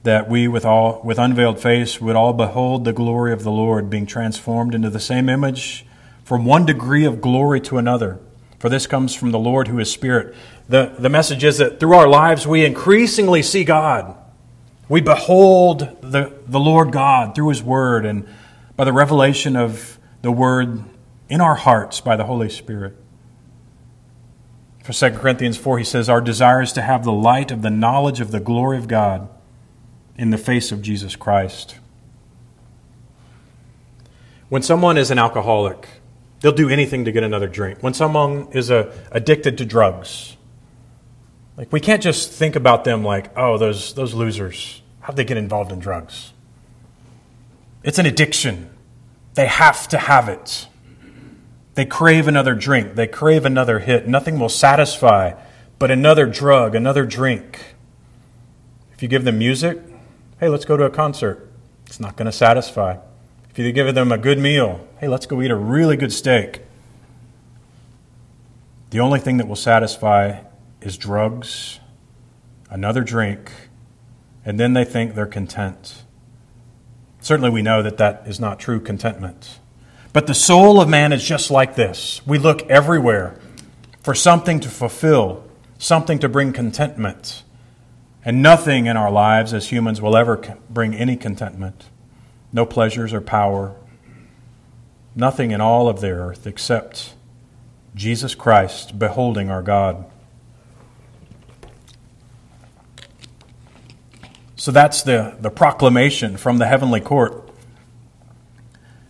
that 0.03 0.29
we 0.29 0.47
with 0.47 0.65
all 0.65 1.01
with 1.03 1.19
unveiled 1.19 1.59
face 1.59 2.01
would 2.01 2.15
all 2.15 2.33
behold 2.33 2.85
the 2.85 2.93
glory 2.93 3.33
of 3.33 3.43
the 3.43 3.51
Lord 3.51 3.89
being 3.89 4.05
transformed 4.05 4.73
into 4.73 4.89
the 4.89 4.99
same 4.99 5.29
image 5.29 5.85
from 6.23 6.45
one 6.45 6.65
degree 6.65 7.05
of 7.05 7.21
glory 7.21 7.61
to 7.61 7.77
another 7.77 8.19
for 8.59 8.69
this 8.69 8.87
comes 8.87 9.13
from 9.13 9.31
the 9.31 9.39
Lord 9.39 9.67
who 9.67 9.79
is 9.79 9.91
spirit 9.91 10.35
the 10.67 10.95
the 10.97 11.09
message 11.09 11.43
is 11.43 11.59
that 11.59 11.79
through 11.79 11.93
our 11.93 12.07
lives 12.07 12.47
we 12.47 12.65
increasingly 12.65 13.43
see 13.43 13.63
God 13.63 14.15
we 14.91 14.99
behold 14.99 15.79
the, 16.01 16.37
the 16.45 16.59
Lord 16.59 16.91
God 16.91 17.33
through 17.33 17.47
His 17.47 17.63
Word 17.63 18.05
and 18.05 18.27
by 18.75 18.83
the 18.83 18.91
revelation 18.91 19.55
of 19.55 19.97
the 20.21 20.33
Word 20.33 20.83
in 21.29 21.39
our 21.39 21.55
hearts 21.55 22.01
by 22.01 22.17
the 22.17 22.25
Holy 22.25 22.49
Spirit. 22.49 22.97
For 24.83 24.91
2 24.91 25.17
Corinthians 25.17 25.57
4, 25.57 25.77
he 25.77 25.85
says, 25.85 26.09
Our 26.09 26.19
desire 26.19 26.61
is 26.61 26.73
to 26.73 26.81
have 26.81 27.05
the 27.05 27.13
light 27.13 27.51
of 27.51 27.61
the 27.61 27.69
knowledge 27.69 28.19
of 28.19 28.31
the 28.31 28.41
glory 28.41 28.77
of 28.77 28.89
God 28.89 29.29
in 30.17 30.29
the 30.29 30.37
face 30.37 30.73
of 30.73 30.81
Jesus 30.81 31.15
Christ. 31.15 31.77
When 34.49 34.61
someone 34.61 34.97
is 34.97 35.09
an 35.09 35.17
alcoholic, 35.17 35.87
they'll 36.41 36.51
do 36.51 36.67
anything 36.67 37.05
to 37.05 37.13
get 37.13 37.23
another 37.23 37.47
drink. 37.47 37.81
When 37.81 37.93
someone 37.93 38.49
is 38.51 38.69
a, 38.69 38.91
addicted 39.09 39.57
to 39.59 39.65
drugs, 39.65 40.35
like 41.55 41.71
we 41.71 41.79
can't 41.79 42.03
just 42.03 42.29
think 42.29 42.57
about 42.57 42.83
them 42.83 43.05
like, 43.05 43.31
oh, 43.37 43.57
those, 43.57 43.93
those 43.93 44.13
losers. 44.13 44.80
How'd 45.11 45.17
they 45.17 45.25
get 45.25 45.35
involved 45.35 45.73
in 45.73 45.79
drugs? 45.79 46.31
It's 47.83 47.99
an 47.99 48.05
addiction. 48.05 48.69
They 49.33 49.45
have 49.45 49.85
to 49.89 49.97
have 49.97 50.29
it. 50.29 50.69
They 51.73 51.83
crave 51.83 52.29
another 52.29 52.55
drink. 52.55 52.95
They 52.95 53.07
crave 53.07 53.43
another 53.43 53.79
hit. 53.79 54.07
Nothing 54.07 54.39
will 54.39 54.47
satisfy 54.47 55.33
but 55.79 55.91
another 55.91 56.25
drug, 56.27 56.75
another 56.75 57.05
drink. 57.05 57.75
If 58.93 59.03
you 59.03 59.09
give 59.09 59.25
them 59.25 59.37
music, 59.37 59.81
hey, 60.39 60.47
let's 60.47 60.63
go 60.63 60.77
to 60.77 60.85
a 60.85 60.89
concert. 60.89 61.51
It's 61.87 61.99
not 61.99 62.15
going 62.15 62.27
to 62.27 62.31
satisfy. 62.31 62.95
If 63.49 63.59
you 63.59 63.69
give 63.73 63.93
them 63.93 64.13
a 64.13 64.17
good 64.17 64.39
meal, 64.39 64.87
hey, 65.01 65.09
let's 65.09 65.25
go 65.25 65.41
eat 65.41 65.51
a 65.51 65.57
really 65.57 65.97
good 65.97 66.13
steak. 66.13 66.61
The 68.91 69.01
only 69.01 69.19
thing 69.19 69.35
that 69.39 69.47
will 69.49 69.57
satisfy 69.57 70.39
is 70.79 70.95
drugs, 70.95 71.81
another 72.69 73.03
drink, 73.03 73.51
and 74.45 74.59
then 74.59 74.73
they 74.73 74.85
think 74.85 75.13
they're 75.13 75.25
content. 75.25 76.03
Certainly, 77.19 77.51
we 77.51 77.61
know 77.61 77.83
that 77.83 77.97
that 77.97 78.23
is 78.25 78.39
not 78.39 78.59
true 78.59 78.79
contentment. 78.79 79.59
But 80.13 80.27
the 80.27 80.33
soul 80.33 80.81
of 80.81 80.89
man 80.89 81.13
is 81.13 81.23
just 81.23 81.51
like 81.51 81.75
this. 81.75 82.21
We 82.25 82.37
look 82.37 82.63
everywhere 82.69 83.39
for 84.01 84.15
something 84.15 84.59
to 84.61 84.69
fulfill, 84.69 85.43
something 85.77 86.19
to 86.19 86.27
bring 86.27 86.51
contentment. 86.51 87.43
And 88.25 88.41
nothing 88.41 88.87
in 88.87 88.97
our 88.97 89.11
lives 89.11 89.53
as 89.53 89.69
humans 89.69 90.01
will 90.01 90.17
ever 90.17 90.37
bring 90.69 90.93
any 90.93 91.15
contentment. 91.15 91.85
No 92.51 92.65
pleasures 92.65 93.13
or 93.13 93.21
power. 93.21 93.75
Nothing 95.15 95.51
in 95.51 95.61
all 95.61 95.87
of 95.87 96.01
the 96.01 96.09
earth 96.11 96.45
except 96.45 97.13
Jesus 97.95 98.35
Christ 98.35 98.97
beholding 98.97 99.49
our 99.49 99.61
God. 99.61 100.05
So 104.61 104.71
that's 104.71 105.01
the, 105.01 105.35
the 105.39 105.49
proclamation 105.49 106.37
from 106.37 106.59
the 106.59 106.67
heavenly 106.67 107.01
court. 107.01 107.49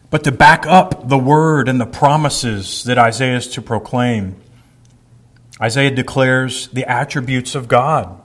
But 0.09 0.23
to 0.23 0.31
back 0.31 0.65
up 0.65 1.09
the 1.09 1.17
word 1.17 1.67
and 1.67 1.77
the 1.77 1.85
promises 1.85 2.85
that 2.85 2.97
Isaiah 2.97 3.35
is 3.35 3.49
to 3.49 3.61
proclaim, 3.61 4.37
Isaiah 5.59 5.91
declares 5.91 6.69
the 6.69 6.85
attributes 6.85 7.53
of 7.53 7.67
God. 7.67 8.17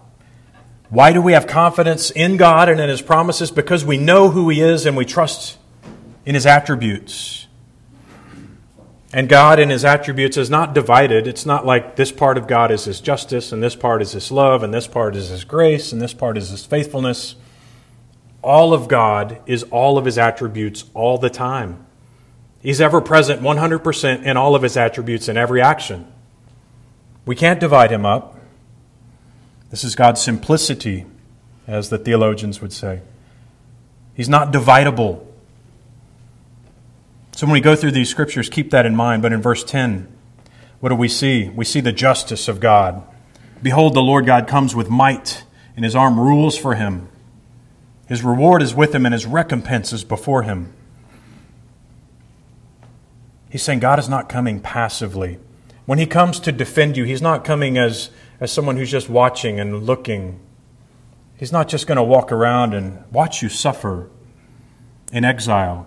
Why 0.89 1.13
do 1.13 1.21
we 1.21 1.33
have 1.33 1.49
confidence 1.49 2.13
in 2.13 2.37
God 2.37 2.69
and 2.69 2.79
in 2.79 2.89
His 2.89 3.03
promises? 3.03 3.51
Because 3.51 3.85
we 3.85 3.99
know 3.99 4.31
who 4.31 4.49
He 4.49 4.61
is 4.61 4.87
and 4.87 4.97
we 4.97 5.05
trust 5.05 5.59
in 6.25 6.37
His 6.37 6.47
attributes. 6.47 7.46
And 9.17 9.31
God 9.31 9.59
in 9.59 9.71
His 9.71 9.83
attributes 9.83 10.37
is 10.37 10.51
not 10.51 10.75
divided. 10.75 11.27
It's 11.27 11.47
not 11.47 11.65
like 11.65 11.97
this 11.97 12.13
part 12.13 12.37
of 12.37 12.47
God 12.47 12.71
is 12.71 12.85
His 12.85 13.01
justice, 13.01 13.51
and 13.51 13.63
this 13.63 13.75
part 13.75 14.03
is 14.03 14.13
His 14.13 14.31
love, 14.31 14.63
and 14.63 14.75
this 14.75 14.87
part 14.87 15.17
is 15.17 15.31
His 15.31 15.43
grace, 15.43 15.91
and 15.91 16.03
this 16.03 16.13
part 16.13 16.37
is 16.37 16.51
His 16.51 16.67
faithfulness. 16.67 17.35
All 18.43 18.75
of 18.75 18.89
God 18.89 19.41
is 19.47 19.63
all 19.63 19.97
of 19.97 20.05
His 20.05 20.19
attributes 20.19 20.85
all 20.93 21.17
the 21.17 21.31
time. 21.31 21.87
He's 22.61 22.79
ever 22.79 23.01
present 23.01 23.41
100% 23.41 24.23
in 24.23 24.37
all 24.37 24.55
of 24.55 24.61
His 24.61 24.77
attributes 24.77 25.31
in 25.31 25.39
every 25.39 25.63
action. 25.63 26.13
We 27.25 27.35
can't 27.35 27.59
divide 27.59 27.91
Him 27.91 28.05
up. 28.05 28.39
This 29.71 29.83
is 29.83 29.95
God's 29.95 30.21
simplicity, 30.21 31.07
as 31.67 31.89
the 31.89 31.97
theologians 31.97 32.61
would 32.61 32.75
say. 32.75 33.01
He's 34.13 34.29
not 34.29 34.53
dividable. 34.53 35.26
So 37.37 37.47
when 37.47 37.53
we 37.53 37.61
go 37.61 37.77
through 37.77 37.91
these 37.91 38.09
scriptures, 38.09 38.49
keep 38.49 38.71
that 38.71 38.87
in 38.87 38.97
mind. 38.97 39.21
But 39.21 39.35
in 39.35 39.43
verse 39.43 39.63
10, 39.63 40.09
what 40.81 40.89
do 40.89 40.95
we 40.95 41.07
see? 41.07 41.51
We 41.51 41.67
see 41.67 41.81
the 41.81 41.93
justice 41.93 42.49
of 42.49 42.61
God. 42.61 43.07
Behold, 43.63 43.93
the 43.93 44.01
Lord 44.01 44.25
God 44.25 44.49
comes 44.49 44.75
with 44.75 44.89
might, 44.89 45.45
and 45.77 45.85
his 45.85 45.95
arm 45.95 46.19
rules 46.19 46.57
for 46.57 46.77
him. 46.77 47.11
His 48.09 48.23
reward 48.23 48.63
is 48.63 48.75
with 48.75 48.95
him, 48.95 49.05
and 49.05 49.13
his 49.13 49.27
recompense 49.27 49.93
is 49.93 50.03
before 50.03 50.45
him. 50.45 50.73
He's 53.51 53.63
saying 53.63 53.81
God 53.81 53.99
is 53.99 54.09
not 54.09 54.31
coming 54.31 54.59
passively. 54.59 55.39
When 55.85 55.99
he 55.99 56.07
comes 56.07 56.41
to 56.41 56.53
defend 56.53 56.97
you, 56.97 57.05
he's 57.05 57.21
not 57.21 57.45
coming 57.45 57.77
as 57.77 58.09
as 58.41 58.51
someone 58.51 58.79
who's 58.79 58.91
just 58.91 59.11
watching 59.11 59.61
and 59.61 59.85
looking. 59.85 60.41
He's 61.37 61.53
not 61.53 61.69
just 61.69 61.87
going 61.87 61.97
to 61.97 62.03
walk 62.03 62.33
around 62.33 62.73
and 62.73 63.05
watch 63.13 63.43
you 63.43 63.51
suffer 63.51 64.09
in 65.13 65.23
exile. 65.23 65.87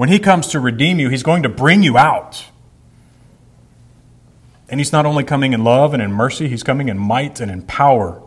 When 0.00 0.08
he 0.08 0.18
comes 0.18 0.46
to 0.46 0.60
redeem 0.60 0.98
you, 0.98 1.10
he's 1.10 1.22
going 1.22 1.42
to 1.42 1.50
bring 1.50 1.82
you 1.82 1.98
out. 1.98 2.46
And 4.70 4.80
he's 4.80 4.92
not 4.92 5.04
only 5.04 5.24
coming 5.24 5.52
in 5.52 5.62
love 5.62 5.92
and 5.92 6.02
in 6.02 6.10
mercy, 6.10 6.48
he's 6.48 6.62
coming 6.62 6.88
in 6.88 6.96
might 6.96 7.38
and 7.38 7.50
in 7.50 7.60
power. 7.60 8.22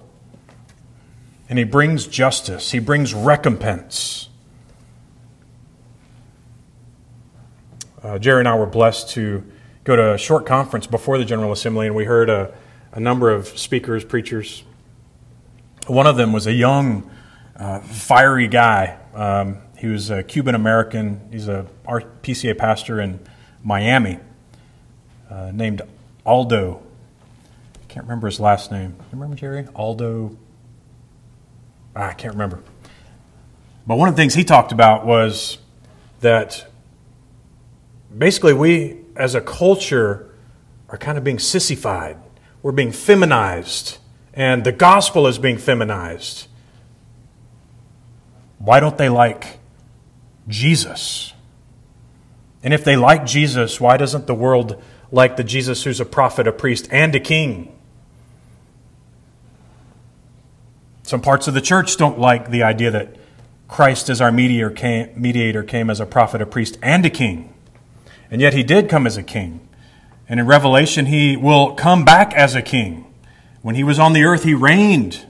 And 1.50 1.58
he 1.58 1.66
brings 1.66 2.06
justice, 2.06 2.70
he 2.70 2.78
brings 2.78 3.16
recompense. 3.16 4.30
Uh, 8.04 8.20
Jerry 8.20 8.42
and 8.42 8.48
I 8.48 8.56
were 8.56 8.68
blessed 8.68 9.10
to 9.16 9.44
go 9.84 9.96
to 9.96 10.14
a 10.14 10.18
short 10.20 10.46
conference 10.46 10.86
before 10.86 11.18
the 11.18 11.26
General 11.26 11.52
Assembly, 11.52 11.88
and 11.88 11.96
we 11.96 12.06
heard 12.06 12.30
a 12.30 12.54
a 12.92 13.00
number 13.00 13.32
of 13.32 13.48
speakers, 13.48 14.06
preachers. 14.06 14.62
One 15.88 16.06
of 16.06 16.18
them 16.18 16.34
was 16.34 16.46
a 16.46 16.54
young, 16.54 17.10
uh, 17.56 17.80
fiery 17.80 18.48
guy. 18.48 19.00
Um, 19.16 19.58
he 19.78 19.88
was 19.88 20.10
a 20.10 20.24
Cuban 20.24 20.56
American. 20.56 21.28
He's 21.32 21.48
a 21.48 21.68
PCA 21.86 22.58
pastor 22.58 23.00
in 23.00 23.20
Miami 23.64 24.20
uh, 25.30 25.52
named 25.54 25.82
Aldo. 26.26 26.82
I 27.82 27.86
can't 27.88 28.06
remember 28.06 28.28
his 28.28 28.40
last 28.40 28.72
name. 28.72 28.96
You 29.00 29.06
remember 29.14 29.36
Jerry? 29.36 29.68
Aldo. 29.76 30.38
Ah, 31.96 32.10
I 32.10 32.14
can't 32.14 32.34
remember. 32.34 32.64
But 33.86 33.98
one 33.98 34.10
of 34.10 34.16
the 34.16 34.22
things 34.22 34.34
he 34.34 34.44
talked 34.44 34.72
about 34.72 35.06
was 35.06 35.58
that 36.22 36.66
basically 38.18 38.54
we, 38.54 38.98
as 39.16 39.36
a 39.36 39.42
culture, 39.42 40.34
are 40.90 40.98
kind 40.98 41.18
of 41.18 41.24
being 41.24 41.40
sissified 41.40 42.18
we're 42.64 42.72
being 42.72 42.94
feminized, 42.94 43.98
and 44.34 44.64
the 44.64 44.72
gospel 44.72 45.28
is 45.28 45.38
being 45.38 45.58
feminized. 45.58 46.48
Why 48.58 48.80
don't 48.80 48.98
they 48.98 49.10
like 49.10 49.60
Jesus? 50.48 51.34
And 52.64 52.74
if 52.74 52.84
they 52.84 52.96
like 52.96 53.26
Jesus, 53.26 53.80
why 53.82 53.98
doesn't 53.98 54.28
the 54.28 54.36
world 54.36 54.82
like 55.12 55.36
the 55.36 55.44
Jesus 55.44 55.84
who's 55.84 56.00
a 56.00 56.06
prophet, 56.06 56.48
a 56.48 56.52
priest, 56.52 56.88
and 56.92 57.14
a 57.16 57.20
king? 57.20 57.74
Some 61.04 61.22
parts 61.22 61.48
of 61.48 61.54
the 61.54 61.62
church 61.62 61.98
don't 61.98 62.18
like 62.18 62.50
the 62.50 62.64
idea 62.64 62.90
that 62.92 63.18
Christ 63.68 64.10
as 64.10 64.22
our 64.22 64.32
mediator 64.32 64.70
came, 65.64 65.90
as 65.90 66.00
a 66.00 66.06
prophet, 66.06 66.42
a 66.42 66.46
priest, 66.46 66.78
and 66.82 67.06
a 67.06 67.10
king. 67.10 67.54
And 68.32 68.42
yet 68.42 68.54
he 68.54 68.64
did 68.64 68.90
come 68.90 69.06
as 69.06 69.18
a 69.18 69.24
king. 69.24 69.68
And 70.30 70.40
in 70.40 70.48
Revelation, 70.48 71.08
he 71.08 71.36
will 71.36 71.74
come 71.74 72.06
back 72.06 72.34
as 72.34 72.56
a 72.56 72.62
king. 72.62 73.14
When 73.62 73.76
he 73.76 73.84
was 73.84 74.00
on 74.00 74.14
the 74.14 74.24
earth, 74.24 74.44
he 74.44 74.54
reigned 74.54 75.26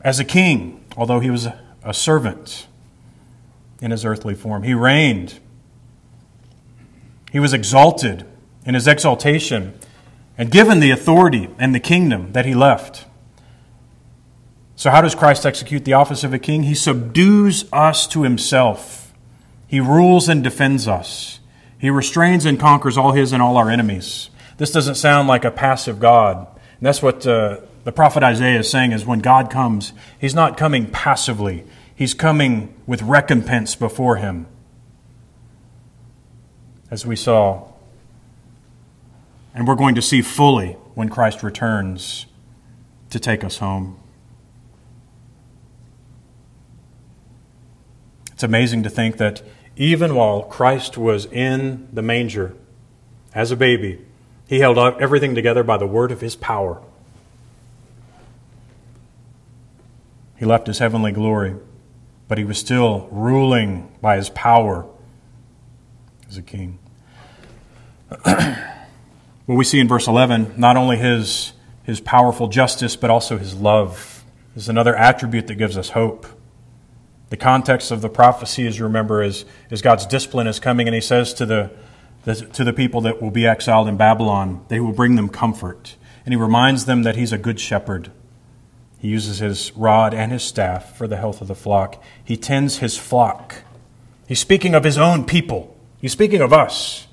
as 0.00 0.18
a 0.18 0.24
king, 0.24 0.84
although 0.96 1.20
he 1.20 1.30
was 1.30 1.46
a 1.84 1.94
servant 1.94 2.66
in 3.80 3.90
his 3.90 4.04
earthly 4.04 4.34
form. 4.34 4.62
He 4.62 4.74
reigned. 4.74 5.38
He 7.32 7.40
was 7.40 7.52
exalted 7.52 8.26
in 8.64 8.74
his 8.74 8.86
exaltation 8.86 9.78
and 10.36 10.50
given 10.50 10.80
the 10.80 10.90
authority 10.90 11.48
and 11.58 11.74
the 11.74 11.80
kingdom 11.80 12.32
that 12.32 12.46
he 12.46 12.54
left. 12.54 13.06
So, 14.76 14.90
how 14.90 15.02
does 15.02 15.14
Christ 15.14 15.44
execute 15.44 15.84
the 15.84 15.92
office 15.92 16.24
of 16.24 16.32
a 16.32 16.38
king? 16.38 16.62
He 16.62 16.74
subdues 16.74 17.66
us 17.72 18.06
to 18.08 18.22
himself, 18.22 19.12
he 19.66 19.80
rules 19.80 20.28
and 20.28 20.42
defends 20.42 20.88
us. 20.88 21.40
He 21.78 21.88
restrains 21.88 22.44
and 22.44 22.60
conquers 22.60 22.98
all 22.98 23.12
his 23.12 23.32
and 23.32 23.42
all 23.42 23.56
our 23.56 23.70
enemies. 23.70 24.28
This 24.58 24.70
doesn't 24.70 24.96
sound 24.96 25.28
like 25.28 25.46
a 25.46 25.50
passive 25.50 25.98
God. 25.98 26.46
And 26.46 26.86
that's 26.86 27.00
what 27.00 27.26
uh, 27.26 27.60
the 27.84 27.92
prophet 27.92 28.22
Isaiah 28.22 28.58
is 28.58 28.70
saying 28.70 28.92
is 28.92 29.06
when 29.06 29.20
God 29.20 29.50
comes, 29.50 29.94
he's 30.20 30.34
not 30.34 30.58
coming 30.58 30.90
passively. 30.90 31.64
He's 32.00 32.14
coming 32.14 32.74
with 32.86 33.02
recompense 33.02 33.74
before 33.74 34.16
him. 34.16 34.46
As 36.90 37.04
we 37.04 37.14
saw. 37.14 37.72
And 39.54 39.68
we're 39.68 39.74
going 39.74 39.94
to 39.96 40.00
see 40.00 40.22
fully 40.22 40.78
when 40.94 41.10
Christ 41.10 41.42
returns 41.42 42.24
to 43.10 43.20
take 43.20 43.44
us 43.44 43.58
home. 43.58 43.98
It's 48.32 48.44
amazing 48.44 48.82
to 48.84 48.88
think 48.88 49.18
that 49.18 49.42
even 49.76 50.14
while 50.14 50.44
Christ 50.44 50.96
was 50.96 51.26
in 51.26 51.86
the 51.92 52.00
manger 52.00 52.56
as 53.34 53.50
a 53.50 53.56
baby, 53.56 54.00
he 54.48 54.60
held 54.60 54.78
everything 54.78 55.34
together 55.34 55.62
by 55.62 55.76
the 55.76 55.86
word 55.86 56.12
of 56.12 56.22
his 56.22 56.34
power. 56.34 56.80
He 60.38 60.46
left 60.46 60.66
his 60.66 60.78
heavenly 60.78 61.12
glory, 61.12 61.56
but 62.30 62.38
he 62.38 62.44
was 62.44 62.58
still 62.58 63.08
ruling 63.10 63.90
by 64.00 64.14
his 64.14 64.30
power 64.30 64.86
as 66.28 66.36
a 66.36 66.42
king. 66.42 66.78
what 68.22 68.54
we 69.48 69.64
see 69.64 69.80
in 69.80 69.88
verse 69.88 70.06
11, 70.06 70.54
not 70.56 70.76
only 70.76 70.96
his, 70.96 71.54
his 71.82 72.00
powerful 72.00 72.46
justice, 72.46 72.94
but 72.94 73.10
also 73.10 73.36
his 73.36 73.56
love, 73.56 74.24
is 74.54 74.68
another 74.68 74.94
attribute 74.94 75.48
that 75.48 75.56
gives 75.56 75.76
us 75.76 75.90
hope. 75.90 76.24
The 77.30 77.36
context 77.36 77.90
of 77.90 78.00
the 78.00 78.08
prophecy, 78.08 78.64
as 78.64 78.78
you 78.78 78.84
remember, 78.84 79.24
is, 79.24 79.44
is 79.68 79.82
God's 79.82 80.06
discipline 80.06 80.46
is 80.46 80.60
coming, 80.60 80.86
and 80.86 80.94
he 80.94 81.00
says 81.00 81.34
to 81.34 81.44
the, 81.44 81.72
the, 82.22 82.36
to 82.36 82.62
the 82.62 82.72
people 82.72 83.00
that 83.00 83.20
will 83.20 83.32
be 83.32 83.44
exiled 83.44 83.88
in 83.88 83.96
Babylon, 83.96 84.64
they 84.68 84.78
will 84.78 84.92
bring 84.92 85.16
them 85.16 85.30
comfort. 85.30 85.96
And 86.24 86.32
he 86.32 86.40
reminds 86.40 86.84
them 86.84 87.02
that 87.02 87.16
he's 87.16 87.32
a 87.32 87.38
good 87.38 87.58
shepherd. 87.58 88.12
He 89.00 89.08
uses 89.08 89.38
his 89.38 89.72
rod 89.74 90.12
and 90.12 90.30
his 90.30 90.42
staff 90.42 90.96
for 90.96 91.08
the 91.08 91.16
health 91.16 91.40
of 91.40 91.48
the 91.48 91.54
flock. 91.54 92.02
He 92.22 92.36
tends 92.36 92.78
his 92.78 92.98
flock. 92.98 93.62
He's 94.28 94.40
speaking 94.40 94.74
of 94.74 94.84
his 94.84 94.98
own 94.98 95.24
people. 95.24 95.76
He's 96.00 96.12
speaking 96.12 96.42
of 96.42 96.52
us. 96.52 97.06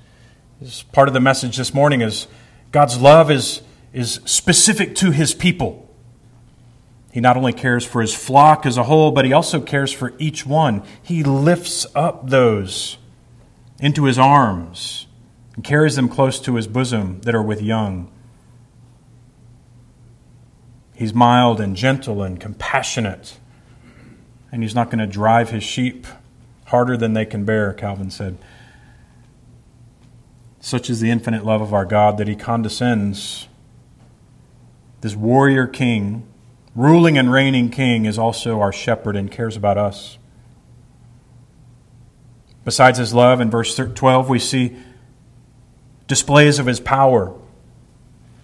This 0.60 0.84
part 0.84 1.08
of 1.08 1.14
the 1.14 1.22
message 1.22 1.56
this 1.56 1.74
morning 1.74 2.02
is 2.02 2.28
God's 2.72 3.00
love 3.00 3.32
is, 3.32 3.62
is 3.94 4.20
specific 4.26 4.96
to 4.96 5.12
his 5.12 5.34
people. 5.34 5.90
He 7.14 7.22
not 7.22 7.38
only 7.38 7.54
cares 7.54 7.86
for 7.86 8.02
his 8.02 8.14
flock 8.14 8.66
as 8.66 8.78
a 8.78 8.84
whole, 8.84 9.12
but 9.12 9.24
he 9.24 9.32
also 9.32 9.62
cares 9.62 9.92
for 9.92 10.14
each 10.20 10.46
one. 10.46 10.84
He 11.02 11.24
lifts 11.24 11.88
up 11.96 12.30
those 12.30 12.98
into 13.80 14.04
his 14.04 14.20
arms 14.20 15.08
and 15.56 15.64
carries 15.64 15.96
them 15.96 16.10
close 16.10 16.40
to 16.42 16.56
his 16.56 16.68
bosom 16.68 17.22
that 17.22 17.34
are 17.34 17.42
with 17.42 17.62
young. 17.62 18.12
He's 20.98 21.14
mild 21.14 21.62
and 21.62 21.76
gentle 21.76 22.24
and 22.24 22.40
compassionate, 22.40 23.38
and 24.52 24.64
he's 24.64 24.74
not 24.74 24.88
going 24.88 24.98
to 24.98 25.06
drive 25.06 25.52
his 25.52 25.64
sheep 25.64 26.08
harder 26.66 26.98
than 26.98 27.14
they 27.14 27.24
can 27.24 27.46
bear, 27.46 27.72
Calvin 27.72 28.10
said. 28.10 28.40
Such 30.60 30.90
is 30.90 31.00
the 31.00 31.12
infinite 31.12 31.46
love 31.46 31.62
of 31.62 31.72
our 31.72 31.86
God 31.86 32.18
that 32.18 32.28
he 32.28 32.36
condescends. 32.36 33.48
This 35.02 35.16
warrior 35.16 35.68
king 35.68 36.26
ruling 36.74 37.16
and 37.16 37.32
reigning 37.32 37.70
king 37.70 38.06
is 38.06 38.18
also 38.18 38.60
our 38.60 38.74
shepherd 38.74 39.16
and 39.16 39.32
cares 39.32 39.56
about 39.56 39.78
us. 39.78 40.18
Besides 42.66 42.98
his 42.98 43.14
love, 43.14 43.40
in 43.40 43.52
verse 43.52 43.76
12, 43.76 44.30
we 44.30 44.40
see 44.40 44.76
displays 46.08 46.58
of 46.58 46.66
his 46.66 46.80
power. 46.80 47.36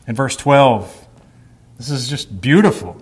In 0.08 0.14
verse 0.14 0.36
12, 0.36 1.03
this 1.78 1.90
is 1.90 2.10
just 2.10 2.42
beautiful. 2.42 3.02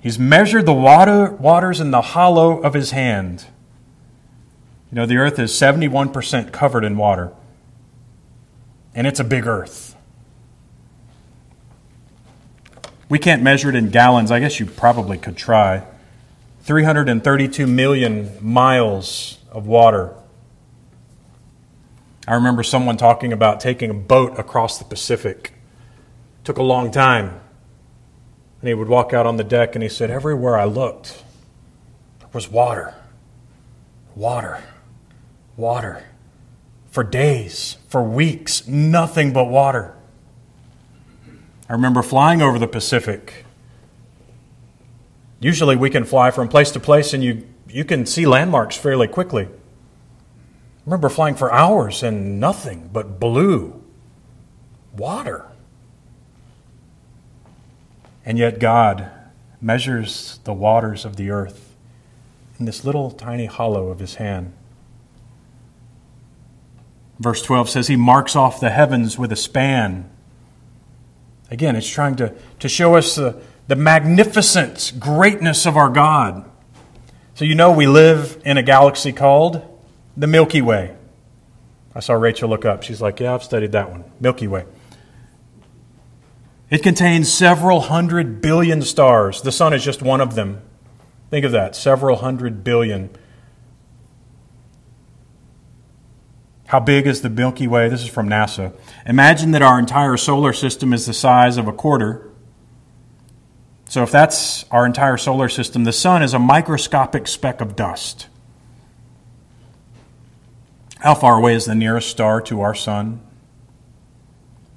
He's 0.00 0.18
measured 0.18 0.66
the 0.66 0.74
water, 0.74 1.30
waters 1.30 1.80
in 1.80 1.90
the 1.90 2.02
hollow 2.02 2.60
of 2.60 2.74
his 2.74 2.90
hand. 2.90 3.46
You 4.92 4.96
know, 4.96 5.06
the 5.06 5.16
earth 5.16 5.38
is 5.38 5.50
71% 5.52 6.52
covered 6.52 6.84
in 6.84 6.96
water, 6.98 7.32
and 8.94 9.06
it's 9.06 9.18
a 9.18 9.24
big 9.24 9.46
earth. 9.46 9.96
We 13.08 13.18
can't 13.18 13.42
measure 13.42 13.70
it 13.70 13.74
in 13.74 13.88
gallons. 13.88 14.30
I 14.30 14.40
guess 14.40 14.60
you 14.60 14.66
probably 14.66 15.16
could 15.16 15.36
try. 15.36 15.84
332 16.64 17.66
million 17.66 18.36
miles 18.42 19.38
of 19.50 19.66
water. 19.66 20.14
I 22.28 22.34
remember 22.34 22.62
someone 22.62 22.98
talking 22.98 23.32
about 23.32 23.60
taking 23.60 23.88
a 23.88 23.94
boat 23.94 24.38
across 24.38 24.78
the 24.78 24.84
Pacific. 24.84 25.53
Took 26.44 26.58
a 26.58 26.62
long 26.62 26.90
time. 26.90 27.40
And 28.60 28.68
he 28.68 28.74
would 28.74 28.88
walk 28.88 29.12
out 29.12 29.26
on 29.26 29.36
the 29.36 29.44
deck 29.44 29.74
and 29.74 29.82
he 29.82 29.88
said, 29.88 30.10
Everywhere 30.10 30.58
I 30.58 30.64
looked 30.64 31.22
there 32.20 32.28
was 32.32 32.50
water. 32.50 32.94
Water. 34.14 34.62
Water. 35.56 36.04
For 36.90 37.02
days, 37.02 37.78
for 37.88 38.02
weeks, 38.02 38.68
nothing 38.68 39.32
but 39.32 39.46
water. 39.46 39.96
I 41.68 41.72
remember 41.72 42.02
flying 42.02 42.42
over 42.42 42.58
the 42.58 42.68
Pacific. 42.68 43.44
Usually 45.40 45.76
we 45.76 45.90
can 45.90 46.04
fly 46.04 46.30
from 46.30 46.48
place 46.48 46.70
to 46.72 46.80
place 46.80 47.12
and 47.14 47.24
you, 47.24 47.46
you 47.68 47.84
can 47.84 48.06
see 48.06 48.26
landmarks 48.26 48.76
fairly 48.76 49.08
quickly. 49.08 49.44
I 49.44 49.50
remember 50.86 51.08
flying 51.08 51.34
for 51.34 51.52
hours 51.52 52.02
and 52.02 52.38
nothing 52.38 52.90
but 52.92 53.18
blue 53.18 53.82
water. 54.96 55.50
And 58.24 58.38
yet, 58.38 58.58
God 58.58 59.10
measures 59.60 60.40
the 60.44 60.52
waters 60.52 61.04
of 61.04 61.16
the 61.16 61.30
earth 61.30 61.74
in 62.58 62.66
this 62.66 62.84
little 62.84 63.10
tiny 63.10 63.46
hollow 63.46 63.88
of 63.88 63.98
his 63.98 64.16
hand. 64.16 64.52
Verse 67.18 67.42
12 67.42 67.68
says, 67.70 67.88
He 67.88 67.96
marks 67.96 68.34
off 68.36 68.60
the 68.60 68.70
heavens 68.70 69.18
with 69.18 69.32
a 69.32 69.36
span. 69.36 70.10
Again, 71.50 71.76
it's 71.76 71.88
trying 71.88 72.16
to, 72.16 72.34
to 72.60 72.68
show 72.68 72.96
us 72.96 73.14
the, 73.14 73.40
the 73.68 73.76
magnificent 73.76 74.92
greatness 74.98 75.66
of 75.66 75.76
our 75.76 75.90
God. 75.90 76.50
So, 77.34 77.44
you 77.44 77.54
know, 77.54 77.72
we 77.72 77.86
live 77.86 78.40
in 78.44 78.56
a 78.56 78.62
galaxy 78.62 79.12
called 79.12 79.62
the 80.16 80.26
Milky 80.26 80.62
Way. 80.62 80.96
I 81.94 82.00
saw 82.00 82.14
Rachel 82.14 82.48
look 82.48 82.64
up. 82.64 82.82
She's 82.82 83.00
like, 83.00 83.20
Yeah, 83.20 83.34
I've 83.34 83.44
studied 83.44 83.72
that 83.72 83.90
one. 83.90 84.04
Milky 84.20 84.48
Way. 84.48 84.64
It 86.74 86.82
contains 86.82 87.32
several 87.32 87.82
hundred 87.82 88.40
billion 88.40 88.82
stars. 88.82 89.42
The 89.42 89.52
sun 89.52 89.72
is 89.74 89.84
just 89.84 90.02
one 90.02 90.20
of 90.20 90.34
them. 90.34 90.60
Think 91.30 91.46
of 91.46 91.52
that 91.52 91.76
several 91.76 92.16
hundred 92.16 92.64
billion. 92.64 93.10
How 96.66 96.80
big 96.80 97.06
is 97.06 97.20
the 97.20 97.30
Milky 97.30 97.68
Way? 97.68 97.88
This 97.88 98.02
is 98.02 98.08
from 98.08 98.28
NASA. 98.28 98.76
Imagine 99.06 99.52
that 99.52 99.62
our 99.62 99.78
entire 99.78 100.16
solar 100.16 100.52
system 100.52 100.92
is 100.92 101.06
the 101.06 101.14
size 101.14 101.58
of 101.58 101.68
a 101.68 101.72
quarter. 101.72 102.28
So, 103.88 104.02
if 104.02 104.10
that's 104.10 104.64
our 104.72 104.84
entire 104.84 105.16
solar 105.16 105.48
system, 105.48 105.84
the 105.84 105.92
sun 105.92 106.24
is 106.24 106.34
a 106.34 106.40
microscopic 106.40 107.28
speck 107.28 107.60
of 107.60 107.76
dust. 107.76 108.26
How 110.98 111.14
far 111.14 111.38
away 111.38 111.54
is 111.54 111.66
the 111.66 111.76
nearest 111.76 112.10
star 112.10 112.40
to 112.40 112.62
our 112.62 112.74
sun? 112.74 113.20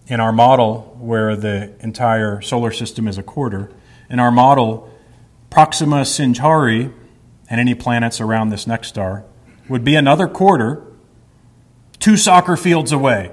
In 0.07 0.19
our 0.19 0.31
model, 0.31 0.95
where 0.99 1.35
the 1.35 1.73
entire 1.81 2.41
solar 2.41 2.71
system 2.71 3.07
is 3.07 3.17
a 3.17 3.23
quarter, 3.23 3.71
in 4.09 4.19
our 4.19 4.31
model, 4.31 4.89
Proxima 5.49 6.05
Centauri 6.05 6.91
and 7.49 7.59
any 7.59 7.75
planets 7.75 8.19
around 8.21 8.49
this 8.49 8.67
next 8.67 8.87
star 8.89 9.25
would 9.69 9.83
be 9.83 9.95
another 9.95 10.27
quarter, 10.27 10.83
two 11.99 12.17
soccer 12.17 12.55
fields 12.55 12.91
away. 12.91 13.31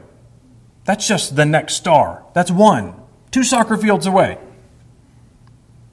That's 0.85 1.07
just 1.07 1.37
the 1.37 1.47
next 1.47 1.75
star. 1.75 2.25
That's 2.35 2.51
one, 2.51 2.95
two 3.31 3.45
soccer 3.45 3.77
fields 3.77 4.07
away. 4.07 4.39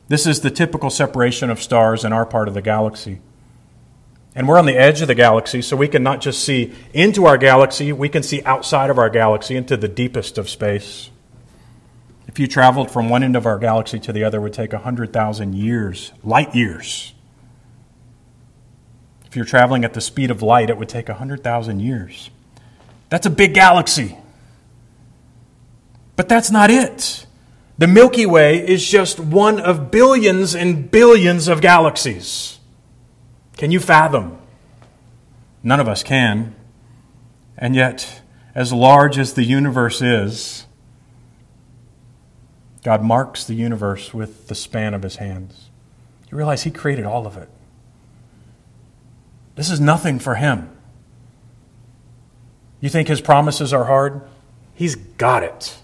This 0.07 0.27
is 0.27 0.41
the 0.41 0.51
typical 0.51 0.89
separation 0.89 1.49
of 1.49 1.61
stars 1.61 2.03
in 2.03 2.11
our 2.11 2.25
part 2.25 2.47
of 2.47 2.53
the 2.53 2.61
galaxy. 2.61 3.21
And 4.33 4.47
we're 4.47 4.57
on 4.57 4.65
the 4.65 4.77
edge 4.77 5.01
of 5.01 5.07
the 5.07 5.15
galaxy, 5.15 5.61
so 5.61 5.75
we 5.75 5.89
can 5.89 6.03
not 6.03 6.21
just 6.21 6.43
see 6.43 6.73
into 6.93 7.25
our 7.25 7.37
galaxy, 7.37 7.91
we 7.91 8.07
can 8.07 8.23
see 8.23 8.41
outside 8.43 8.89
of 8.89 8.97
our 8.97 9.09
galaxy 9.09 9.57
into 9.57 9.75
the 9.75 9.89
deepest 9.89 10.37
of 10.37 10.49
space. 10.49 11.09
If 12.27 12.39
you 12.39 12.47
traveled 12.47 12.89
from 12.89 13.09
one 13.09 13.23
end 13.23 13.35
of 13.35 13.45
our 13.45 13.59
galaxy 13.59 13.99
to 13.99 14.13
the 14.13 14.23
other, 14.23 14.37
it 14.37 14.41
would 14.41 14.53
take 14.53 14.71
100,000 14.71 15.53
years, 15.53 16.13
light 16.23 16.55
years. 16.55 17.13
If 19.25 19.35
you're 19.35 19.43
traveling 19.43 19.83
at 19.83 19.93
the 19.93 20.01
speed 20.01 20.31
of 20.31 20.41
light, 20.41 20.69
it 20.69 20.77
would 20.77 20.87
take 20.87 21.09
100,000 21.09 21.81
years. 21.81 22.29
That's 23.09 23.25
a 23.25 23.29
big 23.29 23.53
galaxy. 23.53 24.17
But 26.15 26.29
that's 26.29 26.51
not 26.51 26.69
it. 26.69 27.25
The 27.77 27.87
Milky 27.87 28.25
Way 28.25 28.65
is 28.65 28.87
just 28.87 29.19
one 29.19 29.59
of 29.59 29.91
billions 29.91 30.55
and 30.55 30.89
billions 30.89 31.49
of 31.49 31.59
galaxies. 31.59 32.59
Can 33.57 33.71
you 33.71 33.79
fathom? 33.79 34.37
None 35.63 35.79
of 35.79 35.87
us 35.87 36.03
can. 36.03 36.55
And 37.57 37.75
yet, 37.75 38.21
as 38.55 38.73
large 38.73 39.17
as 39.17 39.33
the 39.33 39.43
universe 39.43 40.01
is, 40.01 40.65
God 42.83 43.03
marks 43.03 43.43
the 43.43 43.53
universe 43.53 44.13
with 44.13 44.47
the 44.47 44.55
span 44.55 44.93
of 44.93 45.03
his 45.03 45.17
hands. 45.17 45.69
You 46.29 46.37
realize 46.37 46.63
he 46.63 46.71
created 46.71 47.05
all 47.05 47.27
of 47.27 47.37
it. 47.37 47.49
This 49.55 49.69
is 49.69 49.79
nothing 49.79 50.17
for 50.17 50.35
him. 50.35 50.69
You 52.79 52.89
think 52.89 53.07
his 53.07 53.21
promises 53.21 53.73
are 53.73 53.85
hard? 53.85 54.21
He's 54.73 54.95
got 54.95 55.43
it. 55.43 55.77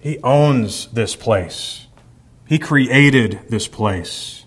He 0.00 0.18
owns 0.24 0.86
this 0.88 1.14
place. 1.14 1.86
He 2.48 2.58
created 2.58 3.42
this 3.48 3.68
place. 3.68 4.41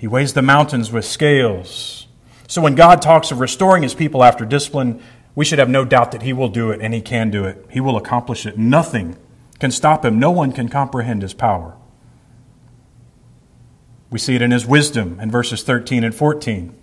He 0.00 0.06
weighs 0.06 0.32
the 0.32 0.40
mountains 0.40 0.90
with 0.90 1.04
scales. 1.04 2.06
So 2.48 2.62
when 2.62 2.74
God 2.74 3.02
talks 3.02 3.30
of 3.30 3.38
restoring 3.38 3.82
his 3.82 3.92
people 3.92 4.24
after 4.24 4.46
discipline, 4.46 5.02
we 5.34 5.44
should 5.44 5.58
have 5.58 5.68
no 5.68 5.84
doubt 5.84 6.12
that 6.12 6.22
he 6.22 6.32
will 6.32 6.48
do 6.48 6.70
it 6.70 6.80
and 6.80 6.94
he 6.94 7.02
can 7.02 7.30
do 7.30 7.44
it. 7.44 7.66
He 7.68 7.80
will 7.80 7.98
accomplish 7.98 8.46
it. 8.46 8.56
Nothing 8.56 9.18
can 9.58 9.70
stop 9.70 10.02
him, 10.02 10.18
no 10.18 10.30
one 10.30 10.52
can 10.52 10.70
comprehend 10.70 11.20
his 11.20 11.34
power. 11.34 11.76
We 14.08 14.18
see 14.18 14.36
it 14.36 14.40
in 14.40 14.52
his 14.52 14.64
wisdom 14.64 15.20
in 15.20 15.30
verses 15.30 15.62
13 15.62 16.02
and 16.02 16.14
14. 16.14 16.74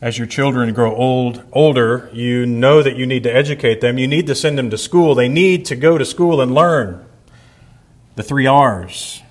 As 0.00 0.16
your 0.16 0.28
children 0.28 0.72
grow 0.72 0.94
old, 0.94 1.42
older, 1.52 2.08
you 2.12 2.46
know 2.46 2.84
that 2.84 2.94
you 2.94 3.04
need 3.04 3.24
to 3.24 3.34
educate 3.34 3.80
them. 3.80 3.98
You 3.98 4.06
need 4.06 4.28
to 4.28 4.36
send 4.36 4.58
them 4.58 4.70
to 4.70 4.78
school. 4.78 5.16
They 5.16 5.28
need 5.28 5.64
to 5.66 5.74
go 5.74 5.98
to 5.98 6.04
school 6.04 6.40
and 6.40 6.54
learn. 6.54 7.04
The 8.14 8.22
three 8.22 8.46
R's 8.46 9.22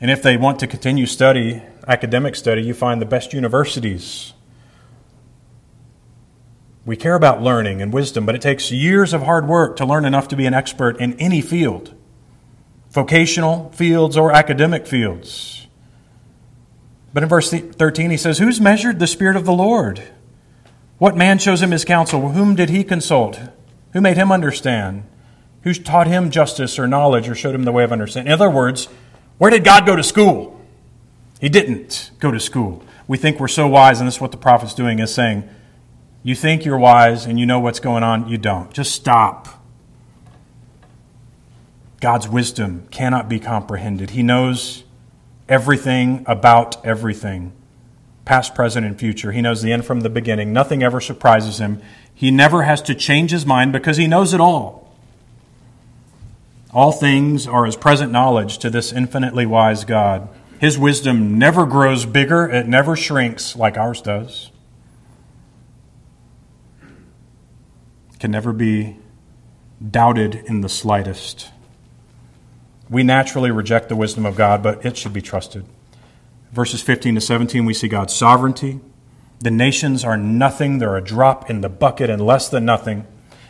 and 0.00 0.10
if 0.10 0.22
they 0.22 0.36
want 0.36 0.58
to 0.60 0.66
continue 0.66 1.06
study, 1.06 1.62
academic 1.86 2.36
study, 2.36 2.62
you 2.62 2.74
find 2.74 3.00
the 3.00 3.06
best 3.06 3.32
universities. 3.32 4.32
We 6.84 6.96
care 6.96 7.14
about 7.14 7.42
learning 7.42 7.82
and 7.82 7.92
wisdom, 7.92 8.24
but 8.24 8.34
it 8.34 8.40
takes 8.40 8.70
years 8.70 9.12
of 9.12 9.22
hard 9.22 9.46
work 9.46 9.76
to 9.76 9.84
learn 9.84 10.04
enough 10.04 10.28
to 10.28 10.36
be 10.36 10.46
an 10.46 10.54
expert 10.54 10.98
in 11.00 11.14
any 11.20 11.40
field 11.40 11.94
vocational 12.90 13.70
fields 13.72 14.16
or 14.16 14.32
academic 14.32 14.86
fields. 14.86 15.66
But 17.12 17.22
in 17.22 17.28
verse 17.28 17.50
13, 17.50 18.10
he 18.10 18.16
says, 18.16 18.38
Who's 18.38 18.60
measured 18.60 18.98
the 18.98 19.06
Spirit 19.06 19.36
of 19.36 19.44
the 19.44 19.52
Lord? 19.52 20.02
What 20.98 21.16
man 21.16 21.38
shows 21.38 21.62
him 21.62 21.70
his 21.70 21.84
counsel? 21.84 22.30
Whom 22.30 22.54
did 22.54 22.70
he 22.70 22.84
consult? 22.84 23.40
Who 23.92 24.00
made 24.00 24.16
him 24.16 24.32
understand? 24.32 25.04
Who 25.62 25.72
taught 25.74 26.06
him 26.06 26.30
justice 26.30 26.78
or 26.78 26.86
knowledge 26.86 27.28
or 27.28 27.34
showed 27.34 27.54
him 27.54 27.64
the 27.64 27.72
way 27.72 27.84
of 27.84 27.92
understanding? 27.92 28.28
In 28.28 28.32
other 28.32 28.50
words, 28.50 28.88
where 29.38 29.50
did 29.50 29.64
God 29.64 29.86
go 29.86 29.96
to 29.96 30.02
school? 30.02 30.60
He 31.40 31.48
didn't 31.48 32.10
go 32.18 32.30
to 32.30 32.40
school. 32.40 32.82
We 33.06 33.16
think 33.16 33.40
we're 33.40 33.48
so 33.48 33.66
wise, 33.66 34.00
and 34.00 34.06
this 34.06 34.16
is 34.16 34.20
what 34.20 34.32
the 34.32 34.36
prophet's 34.36 34.74
doing 34.74 34.98
is 34.98 35.14
saying, 35.14 35.48
You 36.22 36.34
think 36.34 36.64
you're 36.64 36.78
wise 36.78 37.24
and 37.24 37.38
you 37.38 37.46
know 37.46 37.60
what's 37.60 37.80
going 37.80 38.02
on, 38.02 38.28
you 38.28 38.36
don't. 38.36 38.72
Just 38.72 38.92
stop. 38.92 39.48
God's 42.00 42.28
wisdom 42.28 42.86
cannot 42.90 43.28
be 43.28 43.40
comprehended. 43.40 44.10
He 44.10 44.22
knows 44.22 44.84
everything 45.48 46.24
about 46.26 46.84
everything, 46.84 47.52
past, 48.24 48.54
present, 48.54 48.86
and 48.86 48.98
future. 48.98 49.32
He 49.32 49.40
knows 49.40 49.62
the 49.62 49.72
end 49.72 49.84
from 49.84 50.00
the 50.00 50.10
beginning. 50.10 50.52
Nothing 50.52 50.82
ever 50.82 51.00
surprises 51.00 51.58
him. 51.58 51.80
He 52.14 52.30
never 52.30 52.64
has 52.64 52.82
to 52.82 52.94
change 52.94 53.30
his 53.30 53.46
mind 53.46 53.72
because 53.72 53.96
he 53.96 54.06
knows 54.06 54.34
it 54.34 54.40
all. 54.40 54.87
All 56.72 56.92
things 56.92 57.46
are 57.46 57.66
as 57.66 57.76
present 57.76 58.12
knowledge 58.12 58.58
to 58.58 58.70
this 58.70 58.92
infinitely 58.92 59.46
wise 59.46 59.84
God. 59.84 60.28
His 60.60 60.78
wisdom 60.78 61.38
never 61.38 61.64
grows 61.64 62.04
bigger, 62.04 62.48
it 62.48 62.66
never 62.66 62.96
shrinks 62.96 63.56
like 63.56 63.78
ours 63.78 64.02
does. 64.02 64.50
It 68.12 68.20
Can 68.20 68.30
never 68.30 68.52
be 68.52 68.96
doubted 69.90 70.34
in 70.34 70.60
the 70.60 70.68
slightest. 70.68 71.50
We 72.90 73.02
naturally 73.02 73.50
reject 73.50 73.88
the 73.88 73.96
wisdom 73.96 74.26
of 74.26 74.36
God, 74.36 74.62
but 74.62 74.84
it 74.84 74.96
should 74.96 75.12
be 75.12 75.22
trusted. 75.22 75.64
Verses 76.52 76.82
15 76.82 77.14
to 77.14 77.20
17, 77.20 77.64
we 77.64 77.74
see 77.74 77.88
God's 77.88 78.14
sovereignty. 78.14 78.80
The 79.40 79.50
nations 79.50 80.04
are 80.04 80.16
nothing, 80.16 80.78
they're 80.78 80.96
a 80.96 81.04
drop 81.04 81.48
in 81.48 81.60
the 81.60 81.68
bucket 81.68 82.10
and 82.10 82.24
less 82.24 82.48
than 82.48 82.64
nothing. 82.64 83.06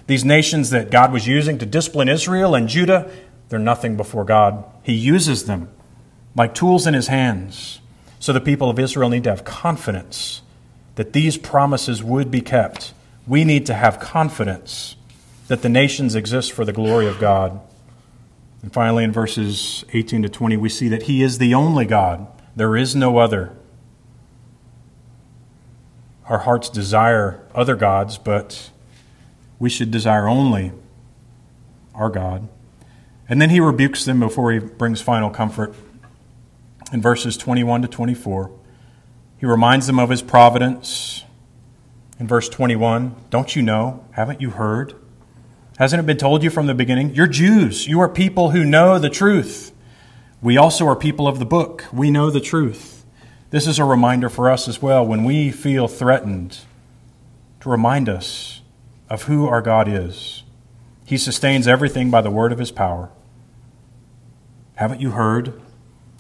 These 0.09 0.25
nations 0.25 0.71
that 0.71 0.91
God 0.91 1.13
was 1.13 1.27
using 1.27 1.59
to 1.59 1.67
discipline 1.67 2.09
Israel 2.09 2.55
and 2.55 2.67
Judah, 2.67 3.11
they're 3.51 3.59
nothing 3.59 3.95
before 3.95 4.25
God. 4.25 4.65
He 4.83 4.95
uses 4.95 5.45
them 5.45 5.69
like 6.35 6.55
tools 6.55 6.87
in 6.87 6.95
his 6.95 7.09
hands. 7.09 7.81
So 8.19 8.33
the 8.33 8.41
people 8.41 8.71
of 8.71 8.79
Israel 8.79 9.11
need 9.11 9.25
to 9.25 9.31
have 9.31 9.45
confidence 9.45 10.41
that 10.95 11.13
these 11.13 11.37
promises 11.37 12.03
would 12.03 12.31
be 12.31 12.41
kept. 12.41 12.95
We 13.27 13.45
need 13.45 13.67
to 13.67 13.75
have 13.75 14.01
confidence 14.01 14.97
that 15.49 15.61
the 15.61 15.69
nations 15.69 16.15
exist 16.15 16.53
for 16.53 16.65
the 16.65 16.73
glory 16.73 17.07
of 17.07 17.19
God. 17.19 17.61
And 18.63 18.73
finally, 18.73 19.05
in 19.05 19.13
verses 19.13 19.85
18 19.93 20.23
to 20.23 20.31
20, 20.31 20.57
we 20.57 20.71
see 20.71 20.89
that 20.89 21.03
He 21.03 21.23
is 21.23 21.37
the 21.37 21.53
only 21.53 21.85
God, 21.85 22.27
there 22.57 22.77
is 22.79 22.97
no 22.97 23.19
other. 23.19 23.53
Our 26.31 26.39
hearts 26.39 26.71
desire 26.71 27.47
other 27.55 27.77
gods, 27.77 28.17
but 28.17 28.71
we 29.59 29.69
should 29.69 29.91
desire 29.91 30.29
only 30.29 30.73
our 31.95 32.11
God. 32.11 32.49
And 33.29 33.43
then 33.43 33.51
he 33.51 33.61
rebukes 33.61 34.05
them 34.05 34.21
before 34.21 34.53
he 34.53 34.59
brings 34.59 35.01
final 35.01 35.31
comfort. 35.31 35.75
In 36.93 37.03
verses 37.03 37.37
21 37.37 37.83
to 37.83 37.89
24, 37.89 38.51
he 39.39 39.47
reminds 39.47 39.87
them 39.87 39.99
of 39.99 40.11
his 40.11 40.23
providence. 40.23 41.25
In 42.19 42.27
verse 42.27 42.49
21, 42.49 43.15
don't 43.31 43.55
you 43.55 43.63
know? 43.63 44.05
Haven't 44.13 44.41
you 44.41 44.51
heard? 44.51 44.95
Hasn't 45.79 46.01
it 46.01 46.07
been 46.07 46.17
told 46.17 46.43
you 46.43 46.51
from 46.51 46.67
the 46.67 46.75
beginning? 46.75 47.15
You're 47.15 47.29
Jews. 47.29 47.87
You 47.87 48.01
are 48.01 48.09
people 48.09 48.51
who 48.51 48.65
know 48.65 48.99
the 48.99 49.11
truth. 49.11 49.73
We 50.41 50.57
also 50.57 50.87
are 50.87 50.97
people 50.97 51.29
of 51.29 51.39
the 51.39 51.45
book. 51.45 51.85
We 51.93 52.11
know 52.11 52.31
the 52.31 52.41
truth. 52.41 53.05
This 53.51 53.67
is 53.67 53.79
a 53.79 53.85
reminder 53.85 54.29
for 54.29 54.51
us 54.51 54.67
as 54.69 54.83
well 54.83 55.07
when 55.07 55.25
we 55.25 55.51
feel 55.51 55.89
threatened 55.89 56.59
to 57.61 57.71
remind 57.71 58.09
us 58.09 58.58
of 59.09 59.25
who 59.25 59.47
our 59.47 59.63
God 59.63 59.89
is. 59.89 60.43
He 61.05 61.17
sustains 61.17 61.67
everything 61.67 62.11
by 62.11 62.21
the 62.21 62.31
word 62.31 62.53
of 62.53 62.59
his 62.59 62.71
power. 62.71 63.11
Haven't 64.75 65.01
you 65.01 65.13
heard? 65.13 65.61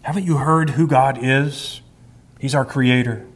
Haven't 0.02 0.24
you 0.24 0.38
heard 0.38 0.70
who 0.70 0.86
God 0.86 1.18
is? 1.20 1.80
He's 2.38 2.54
our 2.54 2.64
creator. 2.64 3.26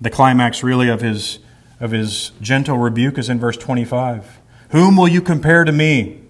The 0.00 0.10
climax, 0.10 0.62
really, 0.62 0.88
of 0.88 1.00
his, 1.00 1.38
of 1.78 1.90
his 1.90 2.32
gentle 2.40 2.78
rebuke 2.78 3.18
is 3.18 3.28
in 3.28 3.38
verse 3.38 3.56
25. 3.56 4.40
Whom 4.70 4.96
will 4.96 5.08
you 5.08 5.20
compare 5.20 5.64
to 5.64 5.72
me? 5.72 6.20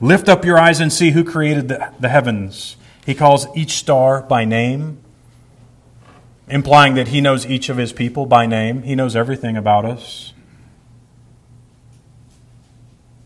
Lift 0.00 0.28
up 0.28 0.44
your 0.44 0.58
eyes 0.58 0.80
and 0.80 0.92
see 0.92 1.12
who 1.12 1.24
created 1.24 1.68
the, 1.68 1.92
the 1.98 2.08
heavens. 2.08 2.76
He 3.04 3.14
calls 3.14 3.46
each 3.56 3.72
star 3.72 4.22
by 4.22 4.44
name, 4.44 4.98
implying 6.48 6.94
that 6.94 7.08
he 7.08 7.20
knows 7.20 7.46
each 7.46 7.68
of 7.68 7.76
his 7.76 7.92
people 7.92 8.26
by 8.26 8.46
name. 8.46 8.82
He 8.82 8.94
knows 8.94 9.16
everything 9.16 9.56
about 9.56 9.84
us. 9.84 10.32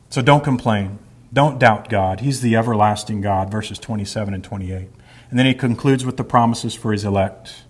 So 0.09 0.23
don't 0.23 0.43
complain. 0.43 0.99
Don't 1.33 1.59
doubt 1.59 1.89
God. 1.89 2.21
He's 2.21 2.41
the 2.41 2.57
everlasting 2.57 3.21
God, 3.21 3.51
verses 3.51 3.79
27 3.79 4.35
and 4.35 4.43
28. 4.43 4.89
And 5.31 5.39
then 5.39 5.47
he 5.47 5.55
concludes 5.55 6.05
with 6.05 6.17
the 6.17 6.25
promises 6.25 6.75
for 6.75 6.93
his 6.93 7.05
elect. 7.05 7.63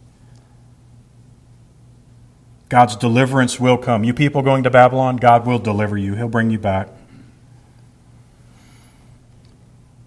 God's 2.70 2.96
deliverance 2.96 3.58
will 3.58 3.76
come. 3.76 4.04
You 4.04 4.14
people 4.14 4.42
going 4.42 4.62
to 4.62 4.70
Babylon, 4.70 5.16
God 5.16 5.44
will 5.44 5.58
deliver 5.58 5.98
you, 5.98 6.14
He'll 6.14 6.28
bring 6.28 6.50
you 6.50 6.58
back. 6.58 6.88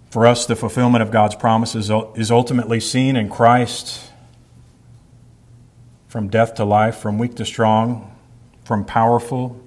For 0.09 0.25
us, 0.25 0.45
the 0.45 0.55
fulfillment 0.55 1.01
of 1.01 1.11
God's 1.11 1.35
promises 1.35 1.91
is 2.15 2.31
ultimately 2.31 2.79
seen 2.79 3.17
in 3.17 3.29
Christ 3.29 4.12
from 6.13 6.27
death 6.27 6.53
to 6.53 6.63
life, 6.63 6.97
from 6.97 7.17
weak 7.17 7.33
to 7.33 7.43
strong, 7.43 8.15
from 8.63 8.85
powerful 8.85 9.59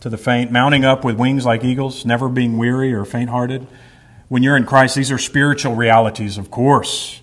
to 0.00 0.10
the 0.10 0.18
faint, 0.18 0.50
mounting 0.50 0.84
up 0.84 1.04
with 1.04 1.16
wings 1.16 1.46
like 1.46 1.62
eagles, 1.62 2.04
never 2.04 2.28
being 2.28 2.58
weary 2.58 2.92
or 2.92 3.04
faint 3.04 3.30
hearted. 3.30 3.64
When 4.26 4.42
you're 4.42 4.56
in 4.56 4.66
Christ, 4.66 4.96
these 4.96 5.12
are 5.12 5.18
spiritual 5.18 5.76
realities, 5.76 6.36
of 6.36 6.50
course. 6.50 7.20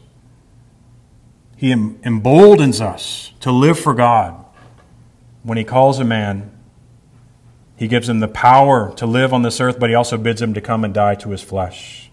He 1.57 1.69
emboldens 1.69 2.79
us 2.79 3.33
to 3.41 3.51
live 3.51 3.77
for 3.77 3.93
God. 3.93 4.41
When 5.43 5.57
He 5.57 5.65
calls 5.65 5.99
a 5.99 6.05
man, 6.05 6.49
He 7.75 7.89
gives 7.89 8.07
him 8.07 8.21
the 8.21 8.29
power 8.29 8.93
to 8.95 9.05
live 9.05 9.33
on 9.33 9.41
this 9.41 9.59
earth, 9.59 9.81
but 9.81 9.89
He 9.89 9.95
also 9.97 10.17
bids 10.17 10.41
him 10.41 10.53
to 10.53 10.61
come 10.61 10.85
and 10.85 10.93
die 10.93 11.15
to 11.15 11.31
his 11.31 11.41
flesh. 11.41 12.09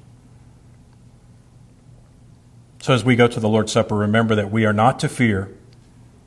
So 2.82 2.94
as 2.94 3.04
we 3.04 3.14
go 3.14 3.28
to 3.28 3.38
the 3.38 3.48
Lord's 3.48 3.70
Supper, 3.70 3.94
remember 3.94 4.34
that 4.34 4.50
we 4.50 4.66
are 4.66 4.72
not 4.72 4.98
to 4.98 5.08
fear 5.08 5.54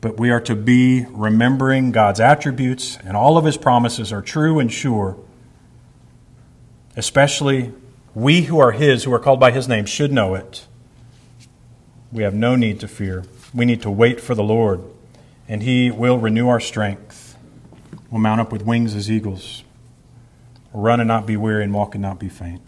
but 0.02 0.20
we 0.20 0.32
are 0.32 0.42
to 0.42 0.56
be 0.56 1.06
remembering 1.10 1.92
God's 1.92 2.20
attributes 2.20 2.98
and 3.06 3.16
all 3.16 3.38
of 3.38 3.46
his 3.46 3.56
promises 3.56 4.12
are 4.12 4.22
true 4.22 4.60
and 4.60 4.72
sure. 4.72 5.16
Especially 6.98 7.72
we 8.14 8.42
who 8.42 8.60
are 8.60 8.72
his, 8.72 9.04
who 9.04 9.14
are 9.14 9.20
called 9.20 9.40
by 9.40 9.52
his 9.52 9.68
name, 9.68 9.86
should 9.86 10.12
know 10.12 10.34
it. 10.36 10.66
We 12.12 12.24
have 12.24 12.34
no 12.34 12.56
need 12.56 12.80
to 12.82 12.88
fear. 12.88 13.24
We 13.54 13.66
need 13.66 13.84
to 13.84 13.92
wait 13.92 14.20
for 14.20 14.36
the 14.36 14.44
Lord, 14.44 14.82
and 15.48 15.64
he 15.64 15.92
will 15.92 16.18
renew 16.18 16.50
our 16.50 16.60
strength. 16.60 17.38
We'll 18.10 18.22
mount 18.22 18.42
up 18.42 18.52
with 18.52 18.64
wings 18.64 18.96
as 18.96 19.10
eagles, 19.10 19.64
run 20.74 21.00
and 21.00 21.08
not 21.08 21.26
be 21.26 21.38
weary, 21.38 21.64
and 21.64 21.74
walk 21.74 21.96
and 21.96 22.02
not 22.02 22.20
be 22.20 22.28
faint. 22.28 22.62